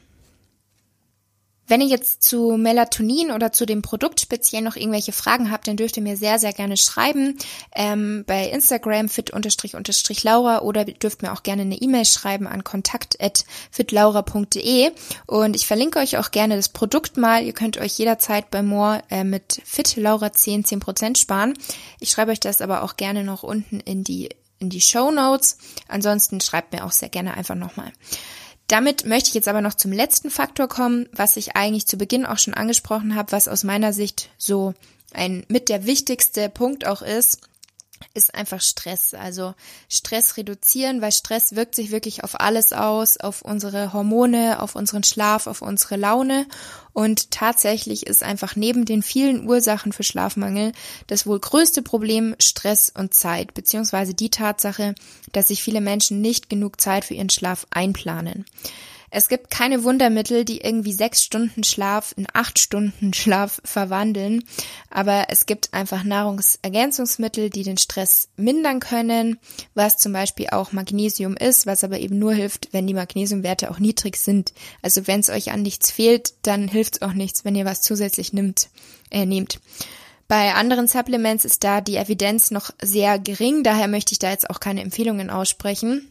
Wenn 1.72 1.80
ihr 1.80 1.88
jetzt 1.88 2.22
zu 2.22 2.58
Melatonin 2.58 3.32
oder 3.32 3.54
zu 3.54 3.66
dem 3.66 3.82
Produkt 3.82 4.20
speziell 4.20 4.62
noch 4.62 4.76
irgendwelche 4.76 5.14
Fragen 5.14 5.52
habt, 5.52 5.70
dann 5.70 5.78
dürft 5.78 5.96
ihr 5.96 6.04
mir 6.04 6.18
sehr, 6.18 6.38
sehr 6.38 6.52
gerne 6.52 6.76
schreiben 6.76 7.38
ähm, 7.74 8.26
bei 8.28 8.50
Instagram 8.50 9.08
fit-laura 9.08 10.60
oder 10.64 10.84
dürft 10.84 11.22
mir 11.22 11.32
auch 11.32 11.44
gerne 11.44 11.62
eine 11.62 11.78
E-Mail 11.78 12.04
schreiben 12.04 12.46
an 12.46 12.66
kontakt.fitlaura.de 12.66 14.92
und 15.28 15.56
ich 15.56 15.66
verlinke 15.66 16.00
euch 16.00 16.18
auch 16.18 16.32
gerne 16.32 16.58
das 16.58 16.68
Produkt 16.68 17.16
mal. 17.16 17.46
Ihr 17.46 17.54
könnt 17.54 17.78
euch 17.78 17.98
jederzeit 17.98 18.52
bei 18.52 18.64
More 18.64 19.02
äh, 19.10 19.24
mit 19.24 19.62
FitLaura 19.64 20.34
10 20.34 20.66
10% 20.66 21.18
sparen. 21.18 21.54
Ich 22.02 22.12
schreibe 22.12 22.34
euch 22.34 22.42
das 22.42 22.60
aber 22.60 22.84
auch 22.84 22.98
gerne 22.98 23.24
noch 23.24 23.44
unten 23.44 23.80
in 23.80 24.04
die 24.04 24.28
in 24.60 24.70
die 24.70 24.82
Show 24.82 25.10
Notes. 25.10 25.58
Ansonsten 25.88 26.42
schreibt 26.42 26.74
mir 26.74 26.84
auch 26.84 26.92
sehr 26.92 27.08
gerne 27.08 27.36
einfach 27.36 27.56
nochmal. 27.56 27.94
Damit 28.72 29.06
möchte 29.06 29.28
ich 29.28 29.34
jetzt 29.34 29.50
aber 29.50 29.60
noch 29.60 29.74
zum 29.74 29.92
letzten 29.92 30.30
Faktor 30.30 30.70
kommen, 30.70 31.10
was 31.12 31.36
ich 31.36 31.58
eigentlich 31.58 31.88
zu 31.88 31.98
Beginn 31.98 32.26
auch 32.26 32.38
schon 32.38 32.54
angesprochen 32.54 33.16
habe, 33.16 33.34
was 33.34 33.50
aus 33.50 33.66
meiner 33.66 33.92
Sicht 33.92 34.30
so 34.38 34.74
ein 35.14 35.44
mit 35.50 35.68
der 35.68 35.86
wichtigste 35.86 36.48
Punkt 36.48 36.88
auch 36.88 37.02
ist 37.02 37.42
ist 38.14 38.36
einfach 38.36 38.62
Stress. 38.62 39.14
Also 39.14 39.54
Stress 39.90 40.38
reduzieren, 40.38 41.02
weil 41.02 41.12
Stress 41.12 41.56
wirkt 41.56 41.76
sich 41.76 41.92
wirklich 41.92 42.24
auf 42.24 42.40
alles 42.40 42.74
aus, 42.74 43.18
auf 43.18 43.42
unsere 43.42 43.94
Hormone, 43.94 44.62
auf 44.62 44.76
unseren 44.76 45.04
Schlaf, 45.04 45.48
auf 45.48 45.62
unsere 45.62 45.96
Laune. 45.96 46.46
Und 46.94 47.32
tatsächlich 47.32 48.06
ist 48.08 48.24
einfach 48.24 48.56
neben 48.56 48.86
den 48.86 49.02
vielen 49.02 49.48
Ursachen 49.48 49.94
für 49.94 50.04
Schlafmangel 50.04 50.74
das 51.08 51.26
wohl 51.26 51.40
größte 51.40 51.82
Problem 51.82 52.36
Stress 52.40 52.92
und 52.96 53.14
Zeit, 53.14 53.54
beziehungsweise 53.54 54.14
die 54.14 54.30
Tatsache, 54.30 54.96
dass 55.32 55.48
sich 55.48 55.64
viele 55.64 55.82
Menschen 55.82 56.22
nicht 56.22 56.50
genug 56.50 56.82
Zeit 56.82 57.06
für 57.06 57.14
ihren 57.14 57.30
Schlaf 57.30 57.66
einplanen. 57.72 58.46
Es 59.14 59.28
gibt 59.28 59.52
keine 59.52 59.84
Wundermittel, 59.84 60.46
die 60.46 60.62
irgendwie 60.62 60.94
sechs 60.94 61.22
Stunden 61.22 61.66
Schlaf 61.66 62.14
in 62.16 62.28
acht 62.32 62.60
Stunden 62.60 63.14
Schlaf 63.14 63.62
verwandeln, 63.66 64.46
aber 64.90 65.26
es 65.28 65.46
gibt 65.46 65.74
einfach 65.74 66.06
Nahrungsergänzungsmittel, 66.06 67.50
die 67.50 67.64
den 67.64 67.78
Stress 67.78 68.30
mindern 68.38 68.80
können, 68.80 69.38
was 69.76 69.98
zum 69.98 70.14
Beispiel 70.14 70.48
auch 70.52 70.72
Magnesium 70.72 71.36
ist, 71.36 71.66
was 71.66 71.84
aber 71.84 72.00
eben 72.00 72.20
nur 72.20 72.34
hilft, 72.34 72.70
wenn 72.72 72.88
die 72.88 72.94
Magnesiumwerte 72.94 73.70
auch 73.70 73.80
niedrig 73.80 74.16
sind. 74.16 74.54
Also 74.82 75.08
wenn 75.08 75.20
es 75.20 75.30
euch 75.30 75.52
an 75.52 75.62
nichts 75.62 75.92
fehlt, 75.92 76.34
dann 76.44 76.70
hilft 76.70 76.96
es 76.96 77.02
auch 77.02 77.14
nichts, 77.14 77.44
wenn 77.44 77.56
ihr 77.56 77.66
was 77.66 77.82
zusätzlich 77.82 78.32
nimmt, 78.32 78.70
äh, 79.10 79.26
nehmt. 79.26 79.60
Bei 80.30 80.54
anderen 80.54 80.88
Supplements 80.88 81.44
ist 81.44 81.66
da 81.66 81.82
die 81.82 81.98
Evidenz 81.98 82.52
noch 82.52 82.72
sehr 82.82 83.20
gering, 83.20 83.64
daher 83.64 83.90
möchte 83.90 84.14
ich 84.14 84.20
da 84.20 84.30
jetzt 84.32 84.50
auch 84.50 84.62
keine 84.62 84.82
Empfehlungen 84.82 85.30
aussprechen. 85.30 86.11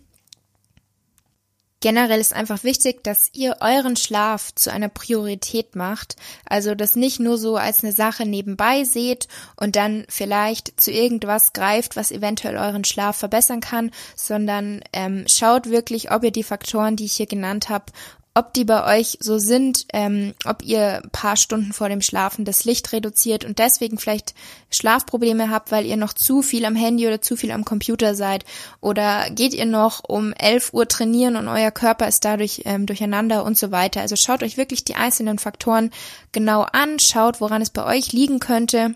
Generell 1.82 2.20
ist 2.20 2.34
einfach 2.34 2.62
wichtig, 2.62 3.02
dass 3.04 3.30
ihr 3.32 3.56
euren 3.60 3.96
Schlaf 3.96 4.54
zu 4.54 4.70
einer 4.70 4.90
Priorität 4.90 5.76
macht. 5.76 6.16
Also 6.44 6.74
das 6.74 6.94
nicht 6.94 7.20
nur 7.20 7.38
so 7.38 7.56
als 7.56 7.82
eine 7.82 7.92
Sache 7.92 8.26
nebenbei 8.26 8.84
seht 8.84 9.28
und 9.56 9.76
dann 9.76 10.04
vielleicht 10.10 10.78
zu 10.78 10.90
irgendwas 10.90 11.54
greift, 11.54 11.96
was 11.96 12.12
eventuell 12.12 12.58
euren 12.58 12.84
Schlaf 12.84 13.16
verbessern 13.16 13.60
kann, 13.60 13.92
sondern 14.14 14.82
ähm, 14.92 15.24
schaut 15.26 15.70
wirklich, 15.70 16.10
ob 16.12 16.22
ihr 16.22 16.32
die 16.32 16.42
Faktoren, 16.42 16.96
die 16.96 17.06
ich 17.06 17.14
hier 17.14 17.26
genannt 17.26 17.70
habe, 17.70 17.86
ob 18.34 18.54
die 18.54 18.64
bei 18.64 18.98
euch 18.98 19.18
so 19.20 19.38
sind, 19.38 19.86
ähm, 19.92 20.34
ob 20.44 20.62
ihr 20.62 21.02
paar 21.10 21.36
Stunden 21.36 21.72
vor 21.72 21.88
dem 21.88 22.00
Schlafen 22.00 22.44
das 22.44 22.64
Licht 22.64 22.92
reduziert 22.92 23.44
und 23.44 23.58
deswegen 23.58 23.98
vielleicht 23.98 24.34
Schlafprobleme 24.70 25.50
habt, 25.50 25.72
weil 25.72 25.84
ihr 25.84 25.96
noch 25.96 26.12
zu 26.12 26.40
viel 26.40 26.64
am 26.64 26.76
Handy 26.76 27.08
oder 27.08 27.20
zu 27.20 27.36
viel 27.36 27.50
am 27.50 27.64
Computer 27.64 28.14
seid 28.14 28.44
oder 28.80 29.30
geht 29.30 29.52
ihr 29.52 29.66
noch 29.66 30.04
um 30.08 30.32
11 30.32 30.72
Uhr 30.72 30.86
trainieren 30.86 31.34
und 31.34 31.48
euer 31.48 31.72
Körper 31.72 32.06
ist 32.06 32.24
dadurch 32.24 32.62
ähm, 32.66 32.86
durcheinander 32.86 33.44
und 33.44 33.58
so 33.58 33.72
weiter. 33.72 34.00
Also 34.00 34.14
schaut 34.14 34.44
euch 34.44 34.56
wirklich 34.56 34.84
die 34.84 34.94
einzelnen 34.94 35.38
Faktoren 35.38 35.90
genau 36.30 36.62
an, 36.62 37.00
schaut, 37.00 37.40
woran 37.40 37.62
es 37.62 37.70
bei 37.70 37.84
euch 37.84 38.12
liegen 38.12 38.38
könnte 38.38 38.94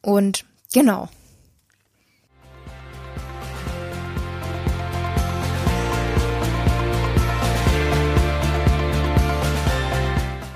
und 0.00 0.44
genau. 0.72 1.10